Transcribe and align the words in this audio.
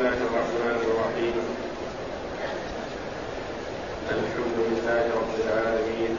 الله 0.00 0.22
الرحمن 0.32 0.80
الرحيم. 0.88 1.36
الحمد 4.16 4.56
لله 4.68 5.04
رب 5.20 5.34
العالمين. 5.44 6.14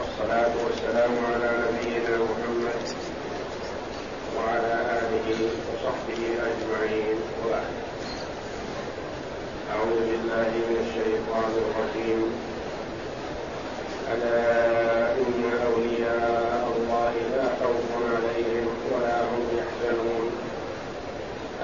والصلاة 0.00 0.54
والسلام 0.64 1.12
على 1.32 1.50
نبينا 1.68 2.14
محمد 2.30 2.80
وعلى 4.36 4.74
آله 5.00 5.28
وصحبه 5.68 6.22
أجمعين. 6.48 7.16
وبعد 7.44 7.72
أعوذ 9.72 10.00
بالله 10.08 10.50
من 10.68 10.76
الشيطان 10.84 11.52
الرجيم. 11.60 12.20
ألا 14.12 14.40
إن 15.12 15.40
أولياء 15.68 16.64
الله 16.76 17.12
لا 17.36 17.46
خوف 17.60 17.88
عليهم 18.16 18.66
ولا 18.96 19.16
هم 19.28 19.44
يحزنون. 19.60 20.27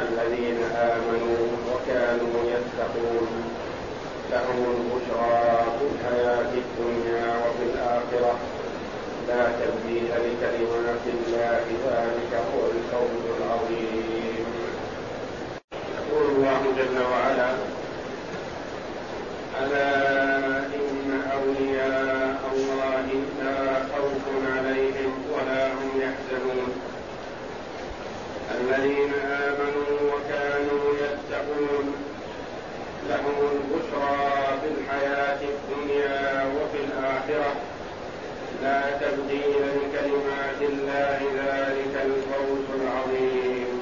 الذين 0.02 0.58
آمنوا 0.62 1.46
وكانوا 1.70 2.34
يتقون. 2.54 3.28
لهم 4.32 4.64
البشرى 4.74 5.64
في 5.78 5.84
الحياة 5.92 6.52
الدنيا 6.64 7.26
وفي 7.42 7.64
الآخرة. 7.74 8.38
لا 9.28 9.44
تبديل 9.60 10.04
لكلمات 10.04 11.04
الله 11.06 11.64
ذلك 11.86 12.32
هو 12.50 12.60
الفوز 12.66 13.24
العظيم. 13.38 14.46
يقول 15.96 16.26
الله 16.36 16.62
جل 16.78 16.98
وعلا 17.12 17.50
ألا 19.62 20.58
إن 20.58 21.22
أولياء 21.32 22.40
الله 22.54 23.06
لا 23.42 23.74
خوف 23.74 24.24
عليهم 24.56 25.12
ولا 25.34 25.72
هم 25.72 25.90
يحزنون. 26.00 26.93
الذين 28.64 29.14
آمنوا 29.14 29.92
وكانوا 30.12 30.84
يتقون. 31.04 31.94
لهم 33.08 33.36
البشرى 33.52 34.58
في 34.60 34.68
الحياة 34.74 35.38
الدنيا 35.54 36.44
وفي 36.56 36.78
الآخرة. 36.84 37.52
لا 38.62 38.80
تبديل 39.00 39.62
لكلمات 39.76 40.60
الله 40.60 41.18
ذلك 41.36 41.94
الفوز 42.06 42.66
العظيم. 42.80 43.80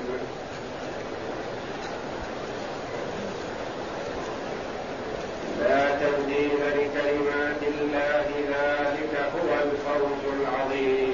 لا 5.61 5.85
تبديل 6.03 6.61
لكلمات 6.79 7.63
الله 7.63 8.29
ذلك 8.49 9.15
هو 9.35 9.51
الفوز 9.63 10.23
العظيم. 10.41 11.12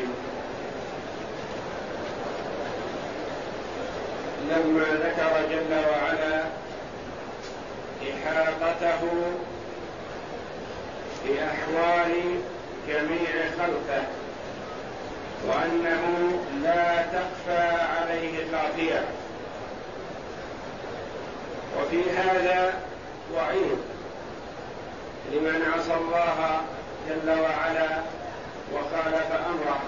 لما 4.51 4.85
ذكر 4.85 5.49
جل 5.51 5.75
وعلا 5.75 6.45
إحاطته 8.03 9.01
بأحوال 11.25 12.41
جميع 12.89 13.31
خلقه 13.59 14.03
وأنه 15.47 16.33
لا 16.63 17.03
تخفى 17.03 17.83
عليه 17.97 18.45
خافية 18.53 19.05
وفي 21.81 22.11
هذا 22.11 22.75
وعيد 23.35 23.79
لمن 25.33 25.73
عصى 25.75 25.95
الله 25.95 26.61
جل 27.09 27.31
وعلا 27.31 27.89
وخالف 28.75 29.33
أمره 29.33 29.81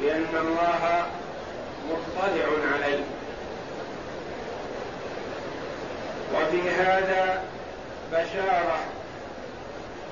بان 0.00 0.26
الله 0.34 1.06
مطلع 1.90 2.74
عليه. 2.74 3.17
وفي 6.34 6.70
هذا 6.70 7.42
بشارة 8.12 8.78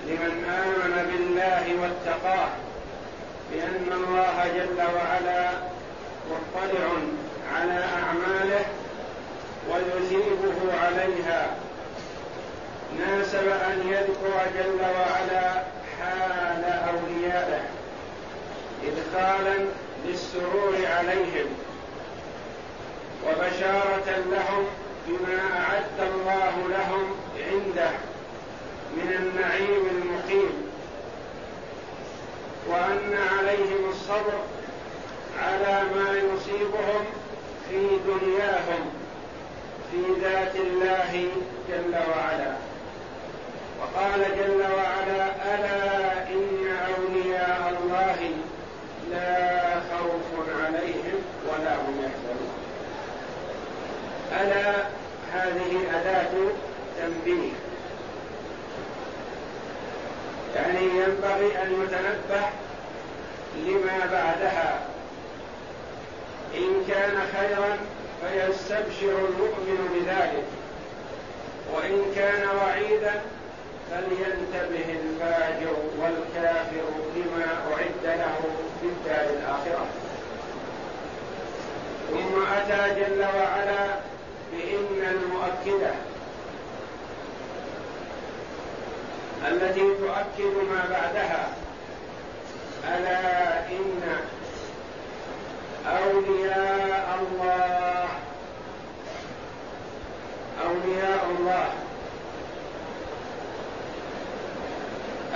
لمن 0.07 0.45
آمن 0.65 1.07
بالله 1.11 1.65
واتقاه 1.83 2.49
بأن 3.53 3.93
الله 3.93 4.45
جل 4.55 4.83
وعلا 4.95 5.51
مطلع 6.31 6.89
على 7.55 7.85
أعماله 8.03 8.65
ويثيبه 9.71 10.79
عليها. 10.83 11.47
ناسب 12.99 13.49
أن 13.49 13.83
يذكر 13.89 14.47
جل 14.55 14.81
وعلا 14.81 15.53
حال 15.99 16.65
أوليائه 16.65 17.63
ادخالا 18.87 19.65
للسرور 20.05 20.75
عليهم 20.87 21.47
وبشارة 23.27 24.17
لهم 24.31 24.67
بما 25.09 25.41
أعد 25.61 26.11
الله 26.13 26.55
لهم 26.69 27.17
عنده 27.51 27.91
من 28.97 29.13
النعيم 29.19 29.87
المقيم. 29.91 30.67
وأن 32.69 33.15
عليهم 33.39 33.91
الصبر 33.91 34.39
على 35.43 35.83
ما 35.95 36.19
يصيبهم 36.19 37.05
في 37.69 37.89
دنياهم 38.07 38.91
في 39.91 40.21
ذات 40.23 40.57
الله 40.57 41.29
جل 41.69 41.95
وعلا. 41.95 42.53
وقال 43.81 44.21
جل 44.21 44.63
وعلا 44.63 45.27
ألا 45.55 46.29
إن 46.29 46.77
أولياء 46.89 47.79
الله 47.81 48.31
لا 49.11 49.75
خوف 49.75 50.49
عليهم 50.63 51.19
ولا 51.49 51.75
هم 51.75 52.01
يحزنون. 52.05 52.56
ألا 54.33 54.75
هذه 55.33 55.81
أداة 55.95 56.33
تنبيه. 57.01 57.53
يعني 60.57 60.81
ينبغي 60.81 61.63
أن 61.63 61.83
يتنبه 61.83 62.47
لما 63.57 63.99
بعدها. 64.13 64.81
إن 66.55 66.85
كان 66.89 67.17
خيرا 67.37 67.79
فيستبشر 68.23 69.19
المؤمن 69.19 69.89
بذلك. 69.95 70.45
وإن 71.75 72.13
كان 72.17 72.49
وعيدا 72.57 73.23
فلينتبه 73.91 74.97
الفاجر 75.01 75.77
والكافر 75.99 76.89
لما 77.17 77.47
أعد 77.73 78.05
له 78.19 78.37
في 78.81 78.87
الدار 78.87 79.27
الآخرة. 79.31 79.87
ثم 82.11 82.43
أتى 82.53 83.01
جل 83.01 83.21
وعلا 83.21 84.16
بإن 84.53 85.01
المؤكدة 85.11 85.95
التي 89.49 89.81
تؤكد 89.81 90.55
ما 90.71 90.85
بعدها 90.91 91.49
ألا 92.85 93.59
إن 93.69 94.03
أولياء 95.87 97.19
الله 97.21 98.09
أولياء 100.65 101.27
الله. 101.39 101.69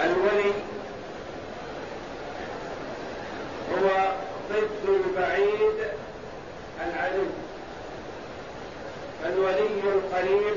الولي 0.04 0.52
هو 3.72 4.12
ضد 4.50 4.88
البعيد 4.88 5.78
العدو. 6.86 7.26
فالولي 9.22 9.80
القريب 9.84 10.56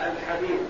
الحبيب. 0.00 0.66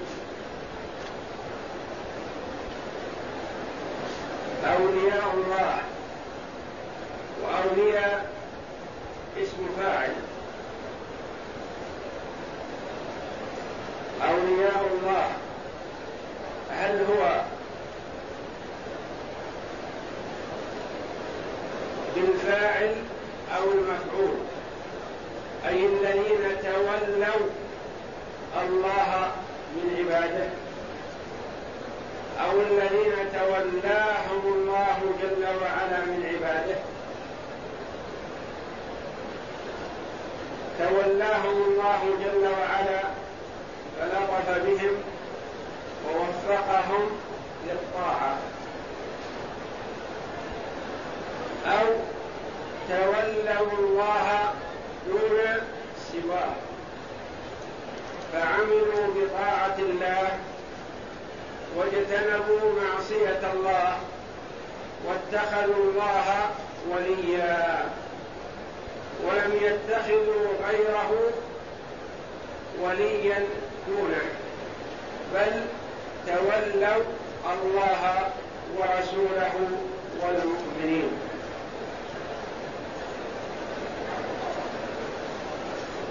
أولياء 4.64 5.34
الله 5.34 5.78
وأولياء 7.42 8.31
اسم 9.42 9.69
فاعل. 9.81 10.14
أولياء 14.22 14.86
الله. 14.92 15.30
هل 16.71 17.04
هو 17.10 17.42
بالفاعل 22.16 22.95
أو 23.56 23.72
المفعول؟ 23.72 24.36
أي 25.66 25.87
الذين 25.87 26.57
تولوا 26.63 27.49
الله 28.63 29.31
من 29.75 29.97
عباده. 29.99 30.49
أو 32.45 32.60
الذين 32.60 33.15
تولاهم 33.33 34.43
الله 34.45 34.99
جل 35.22 35.45
وعلا 35.45 36.01
من 36.05 36.21
عباده. 36.34 36.78
تولاهم 40.78 41.63
الله 41.63 42.01
جل 42.25 42.45
وعلا 42.47 43.01
فلطف 44.01 44.49
بهم 44.65 44.95
ووفقهم 46.07 47.10
للطاعة. 47.66 48.37
أو 51.66 51.87
تولوا 52.89 53.78
الله 53.78 54.53
دون 55.09 55.39
سواه. 56.13 56.55
فعملوا 58.33 59.07
بطاعة 59.16 59.78
الله 59.78 60.28
واجتنبوا 61.77 62.72
معصية 62.83 63.53
الله 63.53 63.97
واتخذوا 65.05 65.84
الله 65.84 66.51
وليا. 66.91 67.84
ولم 69.25 69.53
يتخذوا 69.63 70.47
غيره 70.69 71.10
وليا 72.83 73.47
دونه 73.89 74.27
بل 75.34 75.63
تولوا 76.27 77.03
الله 77.53 78.31
ورسوله 78.77 79.55
والمؤمنين. 80.22 81.28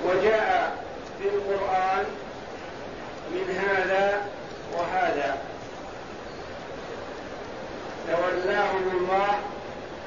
وجاء 0.07 0.77
في 1.19 1.29
القرآن 1.29 2.05
من 3.31 3.63
هذا 3.67 4.21
وهذا. 4.73 5.37
تولاهم 8.07 8.91
الله 8.93 9.39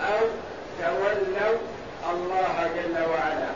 أو 0.00 0.26
تولوا 0.80 1.58
الله 2.10 2.70
جل 2.76 2.96
وعلا. 3.10 3.50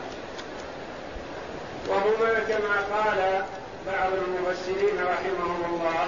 وهما 1.87 2.39
كما 2.39 2.97
قال 2.97 3.45
بعض 3.87 4.11
المفسرين 4.13 4.97
رحمهم 5.03 5.61
الله 5.65 6.07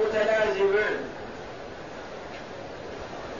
متلازمان. 0.00 0.96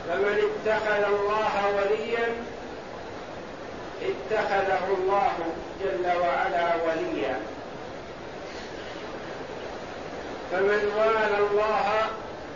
فمن 0.09 0.37
اتخذ 0.49 1.05
الله 1.05 1.53
وليا 1.77 2.27
اتخذه 4.11 4.85
الله 4.99 5.33
جل 5.81 6.07
وعلا 6.21 6.69
وليا. 6.85 7.37
فمن 10.53 10.93
والى 10.97 11.39
الله 11.51 11.87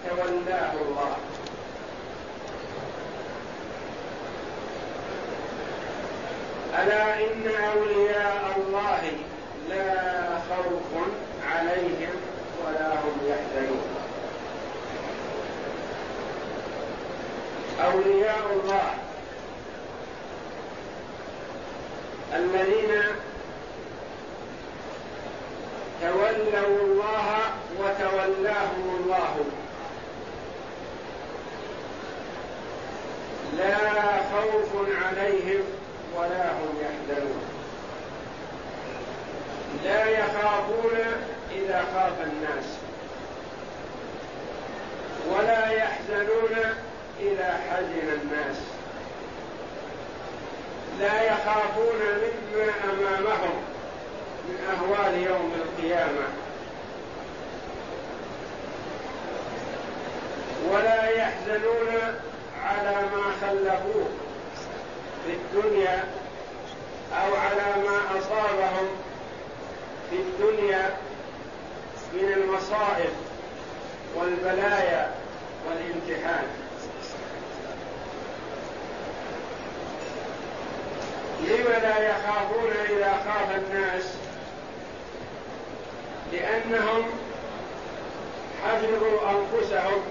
تولاه 0.08 0.72
الله. 0.72 1.16
ألا 6.82 7.14
إن 7.14 7.44
أولياء 7.72 8.56
الله 8.56 9.02
لا 9.68 10.28
خوف 10.48 10.90
عليهم 11.52 12.14
ولا 12.64 12.92
هم 12.92 13.16
يحزنون. 13.28 13.86
أولياء 17.84 18.46
الله 18.52 19.05
الذين 22.34 23.02
تولوا 26.02 26.80
الله 26.82 27.26
وتولاهم 27.80 29.00
الله. 29.00 29.34
لا 33.58 34.22
خوف 34.32 34.70
عليهم 35.02 35.62
ولا 36.16 36.50
هم 36.50 36.74
يحزنون. 36.82 37.42
لا 39.84 40.04
يخافون 40.08 40.98
إذا 41.52 41.84
خاف 41.94 42.20
الناس. 42.22 42.64
ولا 45.30 45.70
يحزنون 45.70 46.56
إذا 47.20 47.60
حزن 47.70 48.08
الناس. 48.22 48.75
لا 51.00 51.22
يخافون 51.22 52.00
مما 52.00 52.72
أمامهم 52.84 53.62
من 54.48 54.56
أهوال 54.70 55.22
يوم 55.22 55.52
القيامة. 55.54 56.26
ولا 60.70 61.08
يحزنون 61.08 61.88
على 62.64 62.94
ما 63.12 63.22
خلفوه 63.40 64.08
في 65.24 65.32
الدنيا 65.32 66.04
أو 67.12 67.34
على 67.34 67.82
ما 67.82 68.18
أصابهم 68.18 68.88
في 70.10 70.16
الدنيا 70.16 70.96
من 72.12 72.32
المصائب 72.32 73.12
والبلايا 74.14 75.10
والامتحان. 75.66 76.65
لم 81.40 81.64
لا 81.82 81.98
يخافون 81.98 82.70
إذا 82.90 83.12
خاف 83.12 83.56
الناس؟ 83.56 84.04
لأنهم 86.32 87.04
حفظوا 88.64 89.30
أنفسهم 89.30 90.02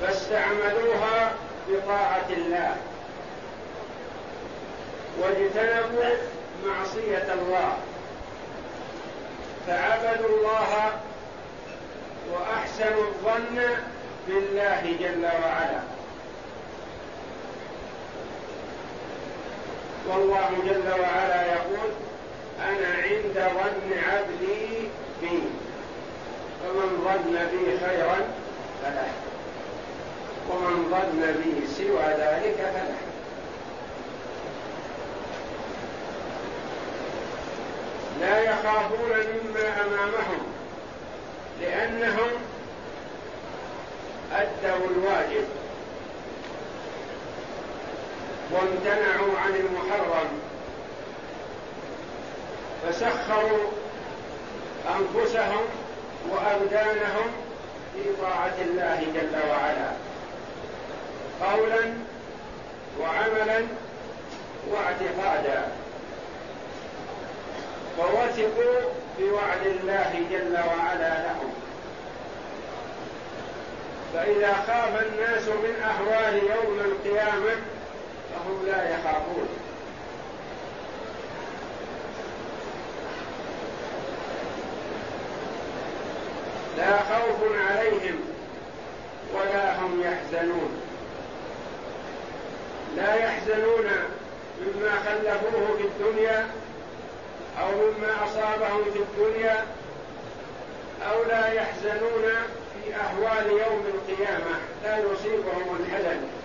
فاستعملوها 0.00 1.32
بطاعة 1.68 2.26
الله 2.30 2.76
واجتنبوا 5.20 6.16
معصية 6.66 7.32
الله. 7.32 7.76
فعبدوا 9.66 10.28
الله 10.28 10.92
وأحسنوا 12.32 13.04
الظن 13.08 13.60
بالله 14.28 14.96
جل 15.00 15.24
وعلا. 15.24 15.89
والله 20.08 20.50
جل 20.64 21.00
وعلا 21.00 21.46
يقول 21.46 21.90
أنا 22.68 22.88
عند 23.02 23.34
ظن 23.34 23.98
عبدي 23.98 24.88
بي 25.20 25.42
فمن 26.60 27.04
ظن 27.04 27.46
بي 27.52 27.78
خيرا 27.78 28.18
فله. 28.82 29.12
ومن 30.50 30.90
ظن 30.90 31.42
بي 31.42 31.66
سوى 31.66 32.04
ذلك 32.04 32.56
فله. 32.56 33.00
لا 38.20 38.40
يخافون 38.40 39.10
مما 39.10 39.82
أمامهم 39.86 40.42
لأنهم 41.60 42.30
أدوا 44.32 44.86
الواجب. 44.90 45.59
وامتنعوا 48.52 49.38
عن 49.38 49.54
المحرم. 49.54 50.40
فسخروا 52.82 53.66
أنفسهم 54.88 55.64
وأبدانهم 56.30 57.30
في 57.94 58.02
طاعة 58.22 58.54
الله 58.60 59.06
جل 59.14 59.36
وعلا. 59.50 59.90
قولا 61.40 61.94
وعملا 63.00 63.66
واعتقادا. 64.70 65.68
ووثقوا 67.98 68.80
بوعد 69.18 69.66
الله 69.66 70.24
جل 70.30 70.54
وعلا 70.54 71.22
لهم. 71.22 71.54
فإذا 74.14 74.52
خاف 74.52 75.02
الناس 75.02 75.48
من 75.48 75.82
أهوال 75.82 76.34
يوم 76.34 76.80
القيامة 76.80 77.56
فهم 78.40 78.66
لا 78.66 78.90
يخافون. 78.90 79.48
لا 86.78 86.96
خوف 86.96 87.52
عليهم 87.70 88.20
ولا 89.34 89.78
هم 89.78 90.02
يحزنون. 90.02 90.82
لا 92.96 93.14
يحزنون 93.14 93.86
مما 94.60 94.90
خلفوه 95.06 95.76
في 95.76 95.84
الدنيا 95.84 96.48
أو 97.60 97.68
مما 97.68 98.24
أصابهم 98.24 98.84
في 98.92 98.98
الدنيا 98.98 99.64
أو 101.10 101.24
لا 101.24 101.52
يحزنون 101.52 102.24
في 102.74 102.96
أحوال 102.96 103.50
يوم 103.50 103.84
القيامة. 103.94 104.56
لا 104.84 104.98
يصيبهم 104.98 105.76
الحزن. 105.80 106.39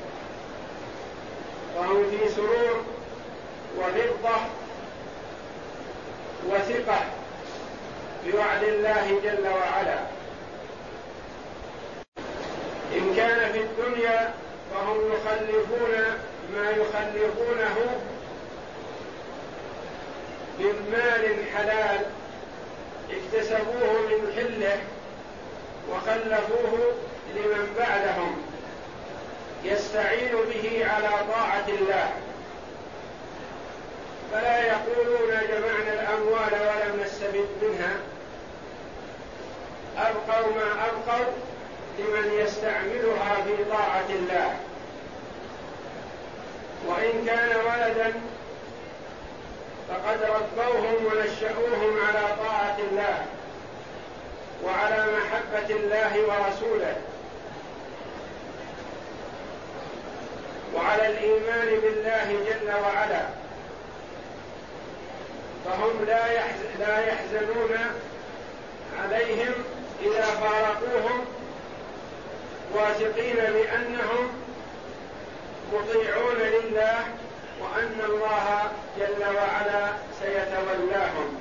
وهم 1.75 2.03
في 2.09 2.29
سرور 2.29 2.83
وغبطه 3.77 4.47
وثقة 6.49 6.99
بوعد 8.25 8.63
الله 8.63 9.19
جل 9.23 9.47
وعلا. 9.47 9.99
إن 12.95 13.15
كان 13.15 13.51
في 13.51 13.59
الدنيا 13.61 14.33
فهم 14.73 14.97
يخلفون 14.97 15.91
ما 16.53 16.69
يخلفونه 16.69 18.01
من 20.59 20.91
مال 20.91 21.45
حلال 21.55 22.05
اكتسبوه 23.11 24.01
من 24.09 24.33
حلة 24.35 24.81
وخلفوه 25.89 26.93
لمن 27.35 27.73
بعدهم. 27.77 28.54
يستعين 29.65 30.31
به 30.31 30.85
على 30.85 31.09
طاعة 31.33 31.67
الله. 31.67 32.09
فلا 34.31 34.65
يقولون 34.65 35.29
جمعنا 35.29 35.93
الأموال 35.93 36.53
ولم 36.53 37.03
نستفد 37.05 37.47
منها. 37.61 37.93
أبقوا 39.97 40.53
ما 40.55 40.85
أبقوا 40.85 41.33
لمن 41.99 42.39
يستعملها 42.39 43.35
في 43.45 43.63
طاعة 43.71 44.09
الله. 44.09 44.55
وإن 46.87 47.25
كان 47.25 47.49
ولدا 47.49 48.13
فقد 49.89 50.19
ربوهم 50.23 50.95
ونشأوهم 51.05 51.99
على 52.07 52.35
طاعة 52.45 52.77
الله 52.91 53.25
وعلى 54.63 55.05
محبة 55.17 55.75
الله 55.75 56.13
ورسوله. 56.27 56.95
وعلى 60.75 61.07
الإيمان 61.07 61.79
بالله 61.79 62.27
جل 62.49 62.71
وعلا. 62.83 63.25
فهم 65.65 66.05
لا 66.07 66.27
لا 66.79 66.99
يحزنون 66.99 67.77
عليهم 68.99 69.53
إذا 70.01 70.25
فارقوهم 70.25 71.25
واثقين 72.73 73.35
بأنهم 73.35 74.27
مطيعون 75.73 76.37
لله 76.37 76.99
وأن 77.61 77.99
الله 78.05 78.71
جل 78.99 79.23
وعلا 79.35 79.91
سيتولاهم. 80.21 81.39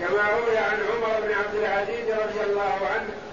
كما 0.00 0.28
روي 0.30 0.58
عن 0.58 0.78
عمر 0.90 1.20
بن 1.20 1.32
عبد 1.32 1.54
العزيز 1.54 2.10
رضي 2.10 2.40
الله 2.46 2.78
عنه 2.94 3.27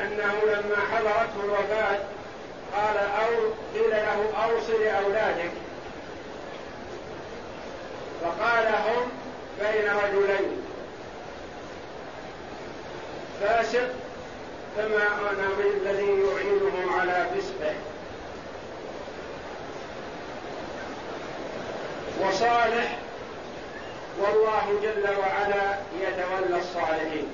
أنه 0.00 0.34
لما 0.44 0.76
حضرته 0.92 1.44
الوفاة 1.44 1.98
قال 2.76 2.96
أو 2.96 3.30
قيل 3.74 3.90
له 3.90 4.44
أوصي 4.44 4.72
لأولادك 4.72 5.50
فقال 8.22 8.66
هم 8.66 9.10
بين 9.60 9.90
رجلين. 9.90 10.62
فاسق 13.40 13.88
فما 14.76 15.06
أنا 15.30 15.48
بالذي 15.58 16.06
يعينهم 16.06 17.00
على 17.00 17.26
فسقه. 17.36 17.74
وصالح 22.20 22.98
والله 24.20 24.80
جل 24.82 25.08
وعلا 25.18 25.78
يتولى 26.00 26.58
الصالحين. 26.60 27.28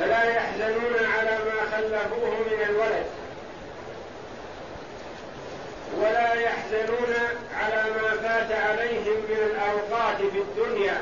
فلا 0.00 0.24
يحزنون 0.24 0.94
على 1.18 1.30
ما 1.30 1.76
خلفوه 1.76 2.30
من 2.30 2.66
الولد. 2.68 3.06
ولا 5.98 6.34
يحزنون 6.34 7.14
على 7.54 7.84
ما 7.90 8.10
فات 8.22 8.52
عليهم 8.52 9.16
من 9.28 9.50
الأوقات 9.50 10.16
في 10.16 10.38
الدنيا 10.38 11.00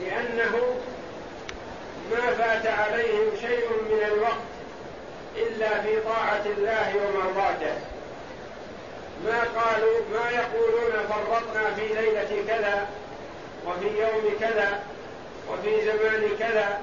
لأنه 0.00 0.76
ما 2.10 2.34
فات 2.38 2.66
عليهم 2.66 3.30
شيء 3.40 3.68
من 3.90 4.02
الوقت 4.12 4.48
إلا 5.36 5.82
في 5.82 6.00
طاعة 6.00 6.42
الله 6.46 6.94
ومرضاته. 6.96 7.74
ما 9.24 9.40
قالوا 9.40 9.98
ما 10.12 10.30
يقولون 10.30 11.06
فرطنا 11.08 11.74
في 11.74 11.94
ليلة 11.94 12.44
كذا 12.48 12.86
وفي 13.66 13.86
يوم 13.86 14.38
كذا 14.40 14.82
وفي 15.50 15.84
زمان 15.84 16.28
كذا 16.38 16.80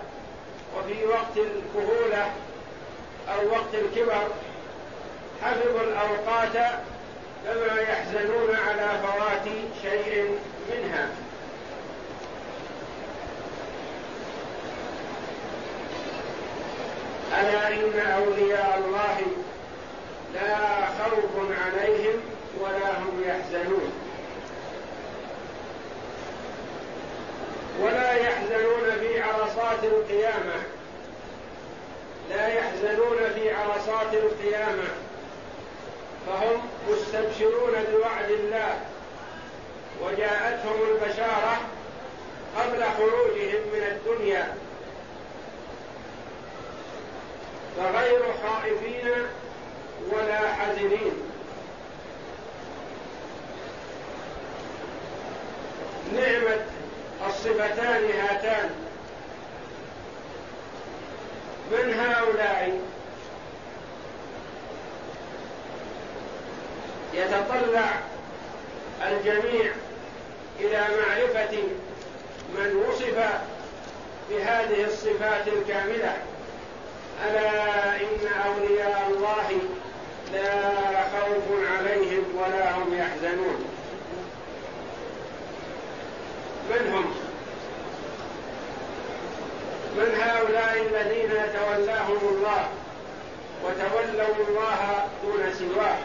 وفي 0.78 1.06
وقت 1.06 1.38
الكهولة 1.38 2.32
أو 3.30 3.50
وقت 3.52 3.74
الكبر 3.74 4.28
حفظوا 5.42 5.82
الأوقات 5.82 6.82
فما 7.46 7.82
يحزنون 7.82 8.56
على 8.56 9.00
فوات 9.04 9.46
شيء 9.82 10.40
منها. 10.72 11.10
ألا 17.42 17.68
إن 17.68 18.00
أولياء 18.12 18.82
الله 18.86 19.18
لا 20.34 20.86
خوف 20.86 21.52
عليهم 21.66 22.20
ولا 22.60 23.00
هم 23.00 23.24
يحزنون. 23.28 23.92
ولا 27.82 28.14
يحزنون 28.14 29.00
في 29.00 29.22
عرصات 29.22 29.84
القيامة. 29.84 30.65
لا 32.36 32.48
يحزنون 32.48 33.18
في 33.36 33.54
عرصات 33.54 34.14
القيامة 34.14 34.88
فهم 36.28 36.62
مستبشرون 36.90 37.74
بوعد 37.92 38.30
الله 38.30 38.80
وجاءتهم 40.02 40.80
البشارة 40.92 41.62
قبل 42.60 42.84
خروجهم 42.84 43.62
من 43.74 43.84
الدنيا. 43.92 44.56
فغير 47.78 48.22
خائفين 48.44 49.12
ولا 50.12 50.54
حزنين. 50.54 51.14
نعمة 56.14 56.66
الصفتان 57.28 58.12
هاتان. 58.12 58.85
من 61.72 61.94
هؤلاء؟ 61.94 62.80
يتطلع 67.14 68.00
الجميع 69.08 69.72
إلى 70.60 70.78
معرفة 70.80 71.58
من 72.58 72.76
وصف 72.76 73.30
بهذه 74.30 74.84
الصفات 74.86 75.48
الكاملة. 75.48 76.18
ألا 77.28 77.96
إن 77.96 78.28
أولياء 78.46 79.12
الله 79.16 79.60
لا 80.34 81.04
خوف 81.04 81.70
عليهم 81.72 82.24
ولا 82.36 82.76
هم 82.76 82.94
يحزنون. 82.94 83.66
من 86.70 86.94
هم؟ 86.94 87.25
من 89.96 90.22
هؤلاء 90.22 90.88
الذين 90.90 91.32
يتولاهم 91.32 92.20
الله 92.22 92.68
وتولوا 93.64 94.48
الله 94.48 95.08
دون 95.24 95.54
سواه. 95.60 95.98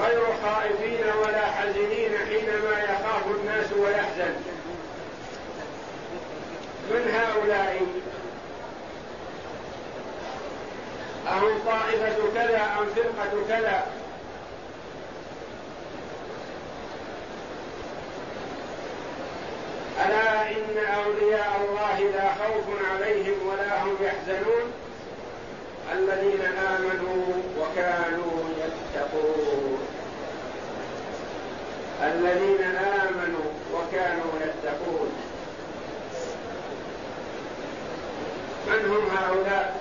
غير 0.00 0.20
خائفين 0.42 1.04
ولا 1.22 1.46
حزنين 1.46 2.18
حينما 2.28 2.82
يخاف 2.82 3.26
الناس 3.26 3.72
ويحزن. 3.72 4.34
من 6.90 7.14
هؤلاء؟ 7.14 7.86
أهم 11.28 11.58
طائفة 11.66 12.16
كذا 12.34 12.62
أم 12.78 12.86
فرقة 12.96 13.32
كذا؟ 13.48 13.86
ألا 20.04 20.50
إن 20.50 20.76
أولياء 20.94 21.60
الله 21.68 21.98
لا 22.16 22.34
خوف 22.34 22.66
عليهم 22.92 23.48
ولا 23.48 23.82
هم 23.82 23.96
يحزنون. 24.00 24.72
الذين 25.92 26.40
آمنوا 26.58 27.24
وكانوا 27.58 28.34
يتقون. 28.58 29.88
الذين 32.02 32.76
آمنوا 32.76 33.50
وكانوا 33.74 34.32
يتقون. 34.40 35.10
من 38.66 38.80
هم 38.90 39.16
هؤلاء؟ 39.16 39.80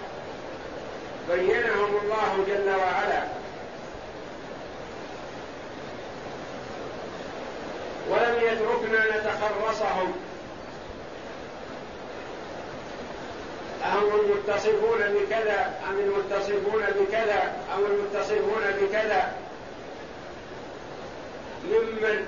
بينهم 1.30 1.98
الله 2.04 2.46
جل 2.48 2.70
وعلا. 2.70 3.43
ولم 8.10 8.36
يتركنا 8.42 9.18
نتخرصهم 9.18 10.14
أهم 13.84 14.20
المتصفون 14.20 15.00
بكذا؟ 15.00 15.74
أم 15.90 16.00
المتصفون 16.00 16.84
بكذا؟ 17.00 17.54
أو 17.76 17.86
المتصفون 17.86 18.64
بكذا؟ 18.82 19.34
ممن 21.66 22.28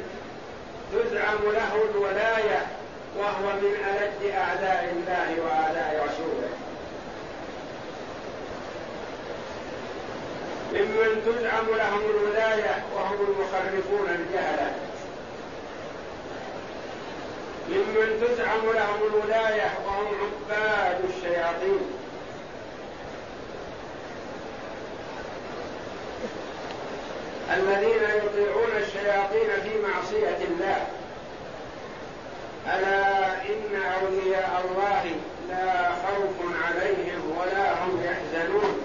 تزعم 0.93 1.51
له 1.53 1.85
الولاية 1.91 2.67
وهو 3.17 3.53
من 3.61 3.75
ألد 3.89 4.31
أعداء 4.31 4.93
الله 4.95 5.43
وأعداء 5.43 6.07
رسوله. 6.07 6.49
ممن 10.73 11.21
تزعم 11.25 11.65
لهم 11.77 12.01
الولاية 12.09 12.83
وهم 12.95 13.13
المخرفون 13.13 14.09
الجهلة. 14.09 14.71
ممن 17.69 18.21
تزعم 18.21 18.65
لهم 18.73 18.99
الولاية 19.07 19.73
وهم 19.85 20.05
عباد 20.05 20.99
الشياطين. 21.09 21.79
الباقين 29.35 29.61
في 29.63 29.81
معصية 29.87 30.37
الله. 30.49 30.87
ألا 32.67 33.33
إن 33.33 33.81
أولياء 34.01 34.65
الله 34.65 35.03
لا 35.49 35.89
خوف 35.89 36.37
عليهم 36.65 37.37
ولا 37.37 37.83
هم 37.83 38.03
يحزنون. 38.03 38.81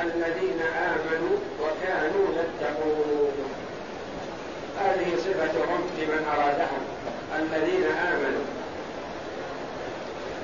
الذين 0.00 0.60
آمنوا 0.62 1.36
وكانوا 1.60 2.26
يتقون. 2.36 3.61
هذه 4.80 5.16
صفتهم 5.16 5.90
لمن 5.98 6.26
أرادهم 6.34 6.82
الذين 7.38 7.84
آمنوا 7.84 8.44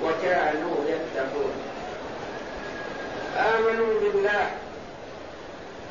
وكانوا 0.05 0.77
يتقون. 0.89 1.53
آمنوا 3.37 4.01
بالله 4.01 4.51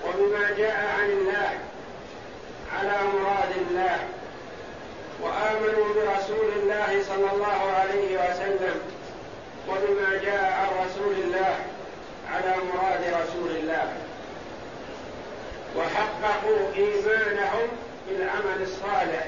وبما 0.07 0.51
جاء 0.57 0.85
عن 0.99 1.09
الله 1.09 1.49
على 2.73 2.97
مراد 3.13 3.51
الله 3.69 3.97
وآمنوا 5.21 5.93
برسول 5.95 6.49
الله 6.55 7.03
صلى 7.03 7.31
الله 7.33 7.71
عليه 7.79 8.17
وسلم 8.17 8.81
وبما 9.69 10.17
جاء 10.23 10.43
عن 10.53 10.85
رسول 10.85 11.13
الله 11.23 11.55
على 12.33 12.55
مراد 12.73 13.01
رسول 13.21 13.51
الله. 13.57 13.93
وحققوا 15.75 16.73
إيمانهم 16.75 17.67
بالعمل 18.09 18.61
الصالح 18.61 19.27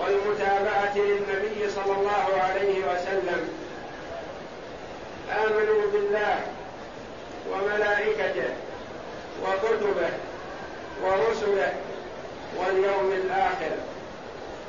والمتابعة 0.00 0.96
للنبي 0.96 1.70
صلى 1.70 1.92
الله 1.98 2.42
عليه 2.42 2.78
وسلم. 2.78 3.48
آمنوا 5.30 5.90
بالله 5.92 6.40
وملائكته 7.52 8.50
وكتبه 9.44 10.10
ورسله 11.02 11.72
واليوم 12.56 13.12
الآخر 13.12 13.70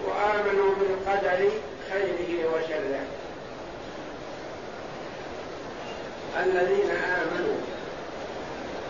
وآمنوا 0.06 0.76
بالقدر 0.76 1.50
خيره 1.92 2.50
وشره. 2.54 3.00
الذين 6.44 6.92
آمنوا 6.92 7.58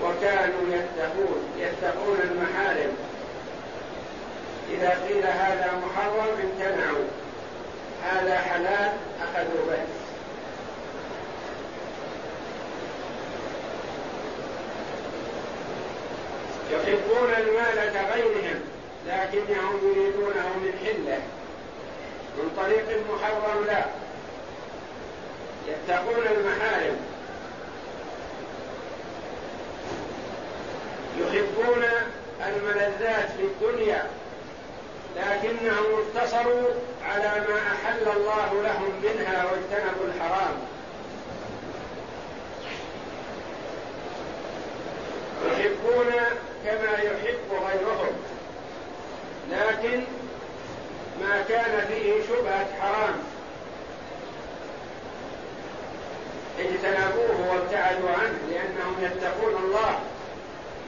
وكانوا 0.04 0.64
يتقون 0.70 1.42
يتقون 1.58 2.20
المحارم 2.24 2.98
إذا 4.72 4.90
قيل 4.90 5.26
هذا 5.26 5.82
محرم 5.86 6.40
امتنعوا. 6.44 7.06
هذا 8.04 8.38
حلال 8.38 8.92
أخذوا 9.22 9.66
به 9.68 9.84
يحبون 16.72 17.34
المال 17.38 17.94
كغيرهم 17.94 18.60
لكنهم 19.08 19.80
يريدونه 19.84 20.48
من 20.58 20.74
حلة. 20.86 21.20
من 22.38 22.52
طريق 22.58 22.86
محرم 23.14 23.66
لا. 23.66 23.86
يتقون 25.68 26.26
المحارم. 26.28 26.98
يحبون 31.20 31.84
الملذات 32.48 33.30
في 33.30 33.44
الدنيا. 33.44 34.08
لكنهم 35.20 35.86
اقتصروا 36.00 36.70
على 37.06 37.46
ما 37.50 37.58
أحل 37.58 38.08
الله 38.18 38.62
لهم 38.64 38.92
منها 39.04 39.46
واجتنبوا 39.46 40.06
الحرام. 40.06 40.56
يحبون 45.46 46.12
كما 46.66 46.98
يحب 46.98 47.50
غيرهم 47.52 48.14
لكن 49.52 50.04
ما 51.22 51.42
كان 51.50 51.88
فيه 51.88 52.14
شبهة 52.24 52.68
حرام. 52.82 53.16
اجتنبوه 56.60 57.52
وابتعدوا 57.52 58.10
عنه 58.10 58.40
لأنهم 58.50 58.96
يتقون 59.02 59.64
الله 59.64 60.00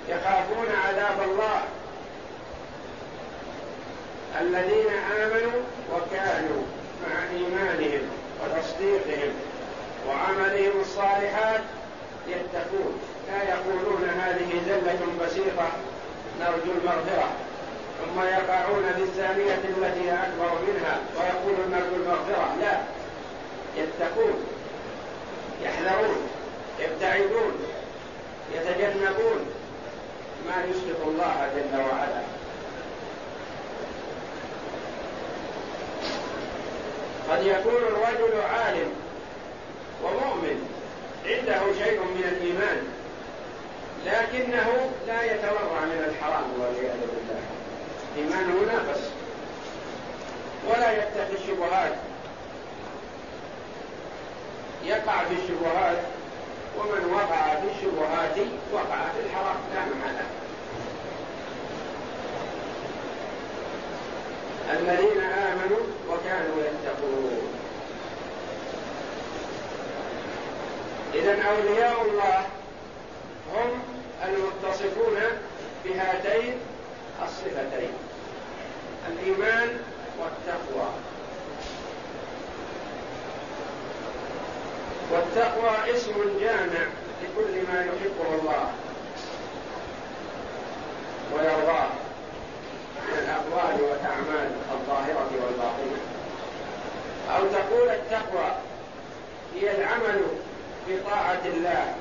يخافون 0.10 0.68
عذاب 0.88 1.22
الله. 1.30 1.62
الذين 4.40 4.88
آمنوا 5.22 5.62
وكانوا 5.94 6.62
مع 7.08 7.24
إيمانهم 7.36 8.02
وتصديقهم 8.42 9.34
وعملهم 10.08 10.82
الصالحات 10.82 11.62
يتقون. 12.28 13.00
لا 13.28 13.44
يقولون 13.44 14.10
هذه 14.10 14.62
زلة 14.68 15.26
بسيطة 15.26 15.68
نرجو 16.40 16.72
المغفرة. 16.82 17.30
ثم 18.00 18.22
يقعون 18.22 18.84
في 18.96 19.04
الثانية 19.04 19.54
التي 19.54 20.12
أكبر 20.12 20.52
منها 20.68 21.00
ويقولون 21.16 21.72
نرجو 21.72 21.96
المغفرة. 21.96 22.56
لا 22.62 22.78
يتقون 23.78 24.46
يحذرون 25.64 26.28
يبتعدون 26.80 27.54
يتجنبون 28.56 29.46
ما 30.48 30.64
يسخط 30.70 31.08
الله 31.08 31.50
جل 31.56 31.78
وعلا. 31.78 32.22
قد 37.32 37.46
يكون 37.46 37.76
الرجل 37.76 38.42
عالم 38.42 38.92
ومؤمن 40.04 40.68
عنده 41.26 41.60
شيء 41.84 42.00
من 42.00 42.24
الإيمان 42.24 42.78
لكنه 44.06 44.92
لا 45.08 45.24
يتورع 45.24 45.86
من 45.86 46.06
الحرام 46.10 46.44
والعياذ 46.60 46.98
بالله. 47.00 47.42
ايمانه 48.18 48.74
ناقص 48.74 49.00
ولا 50.70 50.92
يتقي 50.92 51.34
الشبهات. 51.34 51.94
يقع 54.86 55.24
في 55.24 55.34
الشبهات 55.34 55.98
ومن 56.78 57.14
وقع 57.14 57.56
في 57.56 57.68
الشبهات 57.76 58.48
وقع 58.74 58.98
في 59.16 59.20
الحرام 59.26 59.58
لا 59.74 59.82
محالة 59.82 60.26
الذين 64.80 65.22
وكانوا 66.32 66.64
يتقون. 66.64 67.42
إذا 71.14 71.44
أولياء 71.44 72.02
الله 72.02 72.40
هم 73.54 73.82
المتصفون 74.26 75.20
بهاتين 75.86 76.58
الصفتين 77.24 77.94
الإيمان 79.08 79.70
والتقوى. 80.20 80.90
والتقوى 85.12 85.96
اسم 85.96 86.14
جامع 86.40 86.88
لكل 87.24 87.72
ما 87.74 87.80
يحبه 87.86 88.40
الله 88.42 88.72
ويرضاه 91.34 91.90
من 93.08 93.18
الأقوال 93.18 93.82
والأعمال 93.82 94.52
الظاهرة 94.72 95.30
والباطنة. 95.44 96.11
أو 97.38 97.48
تقول 97.48 97.90
التقوى 97.90 98.52
هي 99.56 99.72
العمل 99.78 100.22
بطاعة 100.90 101.42
الله. 101.46 101.96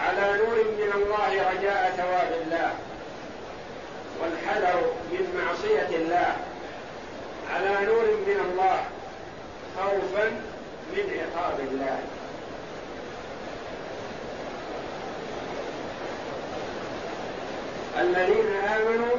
على 0.00 0.38
نور 0.38 0.56
من 0.56 0.92
الله 0.94 1.50
رجاء 1.50 1.92
ثواب 1.96 2.32
الله. 2.42 2.72
والحذر 4.20 4.80
من 5.12 5.44
معصية 5.44 5.96
الله. 5.96 6.36
على 7.54 7.86
نور 7.86 8.04
من 8.26 8.40
الله 8.50 8.84
خوفا 9.76 10.30
من 10.92 11.20
عقاب 11.20 11.60
الله. 11.60 11.98
الذين 18.00 18.56
آمنوا 18.56 19.16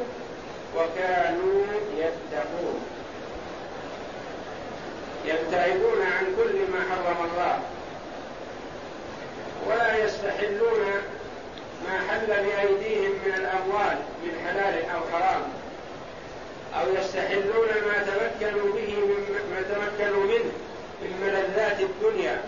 وكانوا 0.76 1.64
يتقون. 1.98 2.93
يبتعدون 5.26 6.02
عن 6.02 6.26
كل 6.38 6.58
ما 6.74 6.80
حرم 6.90 7.30
الله. 7.32 7.60
ولا 9.68 9.98
يستحلون 10.06 10.86
ما 11.88 12.00
حل 12.10 12.28
بأيديهم 12.28 13.12
من 13.26 13.34
الأموال 13.34 13.98
من 14.24 14.48
حلال 14.48 14.90
أو 14.90 15.00
حرام. 15.14 15.42
أو 16.80 17.02
يستحلون 17.02 17.68
ما 17.88 18.04
تمكنوا 18.04 18.74
به 18.74 18.96
من 18.96 19.40
ما 19.52 19.62
تمكنوا 19.62 20.24
منه 20.24 20.52
من 21.02 21.22
ملذات 21.22 21.80
الدنيا. 21.80 22.42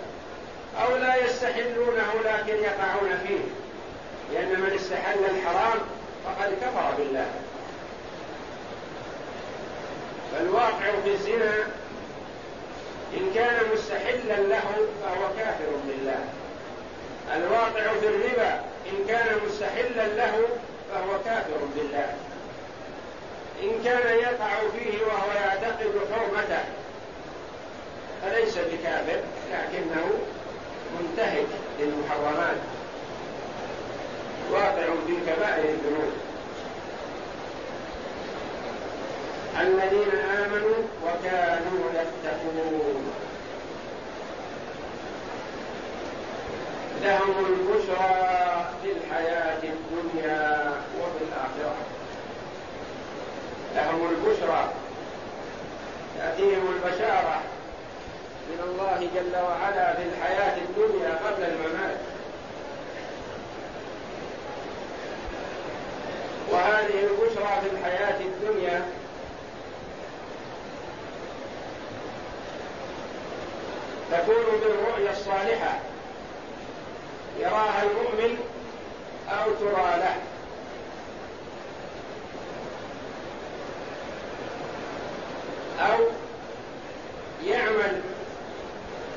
أو 0.81 0.97
لا 0.97 1.15
يستحلونه 1.15 2.13
لكن 2.25 2.55
يقعون 2.55 3.19
فيه. 3.27 3.39
لأن 4.33 4.59
من 4.59 4.71
استحل 4.75 5.19
الحرام 5.19 5.79
فقد 6.25 6.53
كفر 6.61 6.91
بالله. 6.97 7.27
فالواقع 10.31 10.91
في 11.03 11.11
الزنا 11.11 11.67
إن 13.17 13.31
كان 13.35 13.55
مستحلا 13.73 14.41
له 14.41 14.87
فهو 15.01 15.27
كافر 15.37 15.71
بالله. 15.87 16.19
الواقع 17.35 17.99
في 17.99 18.07
الربا 18.07 18.61
إن 18.89 19.07
كان 19.07 19.39
مستحلا 19.47 20.07
له 20.07 20.35
فهو 20.91 21.19
كافر 21.25 21.59
بالله. 21.75 22.13
كان 23.83 24.17
يقع 24.17 24.55
فيه 24.77 25.05
وهو 25.05 25.31
يعتقد 25.35 25.91
حرمته 26.13 26.63
فليس 28.21 28.57
بكافر 28.57 29.19
لكنه 29.51 30.09
منتهك 30.99 31.47
للمحرمات. 31.79 32.57
واقع 34.51 34.85
في 35.07 35.15
كبائر 35.27 35.69
الذنوب. 35.69 36.13
الذين 39.61 40.19
آمنوا 40.19 40.79
وكانوا 41.05 41.81
يتقون. 41.93 43.11
لهم 47.01 47.45
البشرى 47.45 48.65
في 48.81 48.91
الحياة 48.91 49.63
الدنيا 49.63 50.73
وفي 50.99 51.23
الآخرة. 51.23 51.75
لهم 53.75 54.09
البشرى. 54.09 54.69
تأتيهم 56.17 56.73
البشارة 56.75 57.41
من 58.49 58.59
الله 58.63 59.09
جل 59.15 59.35
وعلا 59.43 59.93
في 59.95 60.03
الحياة 60.03 60.57
الدنيا 60.57 61.09
قبل 61.09 61.43
الممات. 61.43 61.97
وهذه 66.51 66.99
البشرى 67.03 67.61
في 67.61 67.69
الحياة 67.71 68.19
الدنيا 68.21 68.85
تكون 74.11 74.59
بالرؤيا 74.61 75.11
الصالحة 75.11 75.79
يراها 77.39 77.83
المؤمن 77.83 78.37
أو 79.29 79.51
ترى 79.51 79.97
له 79.97 80.15
أو 85.79 85.99
يعمل 87.45 88.01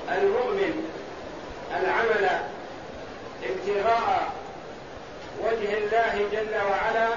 المؤمن 0.08 0.90
العمل 1.80 2.28
ابتغاء 3.44 4.32
وجه 5.40 5.78
الله 5.78 6.28
جل 6.32 6.54
وعلا 6.70 7.08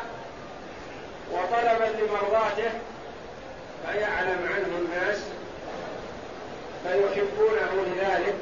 وطلبا 1.31 1.97
لمرضاته 1.97 2.71
فيعلم 3.85 4.49
عنه 4.55 4.77
الناس 4.77 5.17
فيحبونه 6.83 7.85
لذلك 7.87 8.35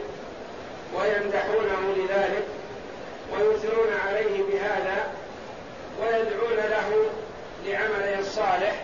ويمدحونه 0.95 1.95
لذلك 1.97 2.43
ويثنون 3.33 3.93
عليه 4.07 4.43
بهذا 4.43 5.07
ويدعون 6.01 6.57
له 6.57 7.05
لعمله 7.65 8.19
الصالح 8.19 8.83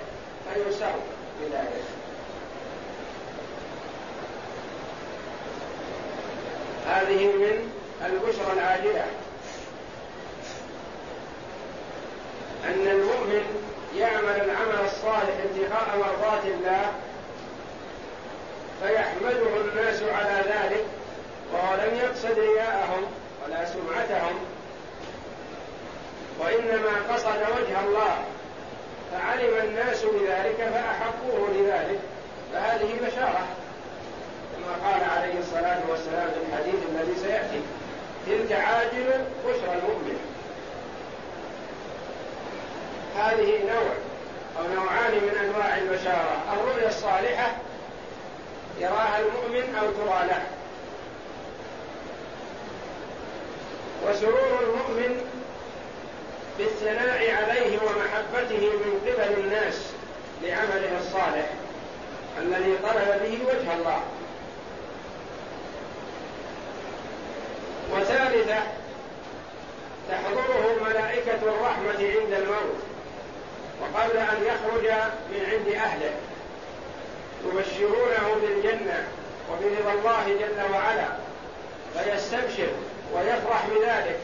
فيسر 0.54 0.96
بذلك 1.42 1.84
هذه 6.88 7.26
من 7.26 7.72
البشرى 8.06 8.54
العاجله 8.54 9.06
ان 12.66 12.88
المؤمن 12.88 13.66
يعمل 13.98 14.36
العمل 14.36 14.86
الصالح 14.86 15.36
ابتغاء 15.44 15.98
مرضات 15.98 16.46
الله 16.46 16.92
فيحمده 18.82 19.62
الناس 19.72 20.02
على 20.04 20.42
ذلك 20.50 20.86
وهو 21.54 21.76
لم 21.76 21.96
يقصد 21.96 22.40
رياءهم 22.40 23.06
ولا 23.46 23.66
سمعتهم 23.66 24.36
وإنما 26.40 27.14
قصد 27.14 27.42
وجه 27.42 27.80
الله 27.88 28.18
فعلم 29.12 29.58
الناس 29.64 30.04
بذلك 30.04 30.70
فأحبوه 30.74 31.50
لذلك 31.50 32.00
فهذه 32.54 32.96
بشارة 33.02 33.46
كما 34.56 34.90
قال 34.90 35.04
عليه 35.04 35.40
الصلاة 35.40 35.80
والسلام 35.90 36.28
في 36.32 36.38
الحديث 36.50 36.76
الذي 36.90 37.20
سيأتي 37.20 37.62
تلك 38.28 38.52
عاجل 38.52 39.26
بشرى 39.48 39.74
المؤمن 39.74 40.20
هذه 43.18 43.60
نوع 43.74 43.94
أو 44.60 44.74
نوعان 44.76 45.12
من 45.12 45.38
أنواع 45.44 45.78
البشارة 45.78 46.38
الرؤيا 46.54 46.88
الصالحة 46.88 47.52
يراها 48.80 49.20
المؤمن 49.20 49.76
أو 49.76 49.86
ترى 49.86 50.28
له 50.28 50.42
وسرور 54.08 54.60
المؤمن 54.64 55.22
بالثناء 56.58 57.32
عليه 57.36 57.80
ومحبته 57.80 58.70
من 58.70 59.02
قبل 59.06 59.40
الناس 59.44 59.82
لعمله 60.44 60.95
الصالح 61.06 61.50
الذي 62.42 62.78
طلب 62.84 63.22
به 63.24 63.40
وجه 63.48 63.74
الله. 63.74 64.02
وثالثة 67.92 68.64
تحضره 70.10 70.76
ملائكة 70.90 71.40
الرحمة 71.44 72.00
عند 72.00 72.34
الموت 72.34 72.82
وقبل 73.82 74.18
أن 74.18 74.38
يخرج 74.46 74.92
من 75.32 75.46
عند 75.52 75.76
أهله. 75.76 76.14
يبشرونه 77.46 78.36
بالجنة 78.42 79.08
وبرضا 79.52 79.94
الله 79.94 80.24
جل 80.40 80.74
وعلا. 80.74 81.08
فيستبشر 81.94 82.70
ويفرح 83.14 83.66
بذلك. 83.68 84.20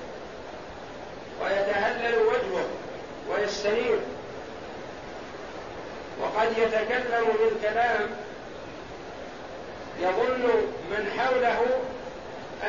ويتهلل 1.43 2.15
وجهه 2.17 2.65
ويستنير. 3.29 3.99
وقد 6.21 6.57
يتكلم 6.57 7.25
بالكلام 7.39 8.09
يظن 9.99 10.43
من 10.91 11.11
حوله 11.17 11.59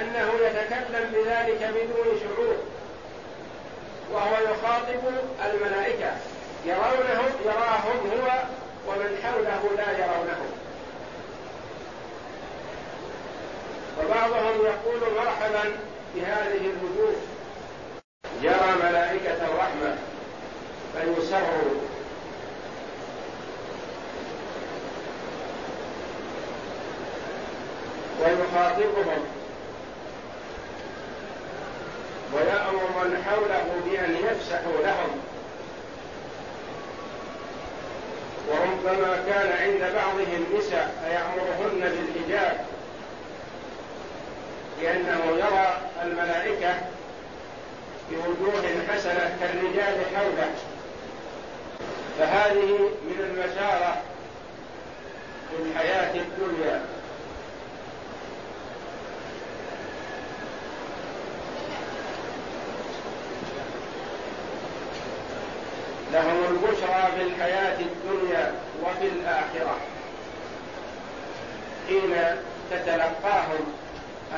أنه 0.01 0.33
يتكلم 0.47 1.13
بذلك 1.15 1.71
بدون 1.75 2.21
شعور 2.21 2.57
وهو 4.13 4.35
يخاطب 4.35 5.15
الملائكة 5.45 6.11
يرونه 6.65 7.23
يراهم 7.45 8.11
هو 8.13 8.43
ومن 8.89 9.19
حوله 9.23 9.71
لا 9.77 9.93
يرونه. 9.93 10.41
وبعضهم 14.01 14.67
يقول 14.67 15.15
مرحبا 15.15 15.77
بهذه 16.15 16.61
الوجوه. 16.61 17.15
يرى 18.43 18.75
ملائكة 18.83 19.47
الرحمة 19.47 19.97
فيسروا 20.95 21.92
ويخاطبهم. 28.23 29.25
ويأمر 32.35 33.05
من 33.05 33.25
حوله 33.25 33.65
بأن 33.85 34.17
يفسحوا 34.17 34.83
لهم. 34.83 35.21
وربما 38.49 39.23
كان 39.27 39.53
عند 39.63 39.95
بعضهم 39.95 40.47
نساء 40.59 40.95
فيأمرهن 41.05 41.81
بالحجاب 41.81 42.65
لأنه 44.83 45.21
يرى 45.37 45.77
الملائكة 46.03 46.75
بوجوه 48.11 48.63
حسنة 48.89 49.37
كالرجال 49.41 49.97
حوله. 50.17 50.53
فهذه 52.19 52.79
من 53.03 53.19
البشارة 53.21 54.03
في 55.51 55.63
الحياة 55.63 56.15
الدنيا 56.15 56.83
لهم 66.13 66.45
البشرى 66.51 67.12
في 67.23 67.29
الحياة 67.29 67.79
الدنيا 67.81 68.55
وفي 68.83 69.07
الآخرة. 69.07 69.77
حين 71.89 72.15
تتلقاهم 72.71 73.75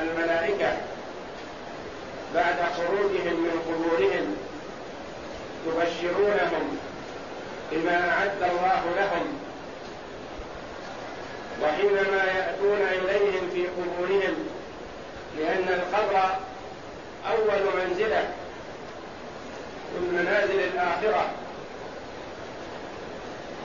الملائكة 0.01 0.77
بعد 2.35 2.55
خروجهم 2.77 3.33
من 3.43 3.61
قبورهم 3.67 4.37
يبشرونهم 5.67 6.77
بما 7.71 8.09
أعد 8.09 8.43
الله 8.51 8.83
لهم 8.95 9.39
وحينما 11.63 12.23
يأتون 12.23 12.81
إليهم 12.81 13.49
في 13.53 13.67
قبورهم 13.67 14.35
لأن 15.37 15.67
القبر 15.69 16.29
أول 17.29 17.59
منزلة 17.77 18.29
من 19.93 20.19
منازل 20.19 20.59
الآخرة. 20.59 21.44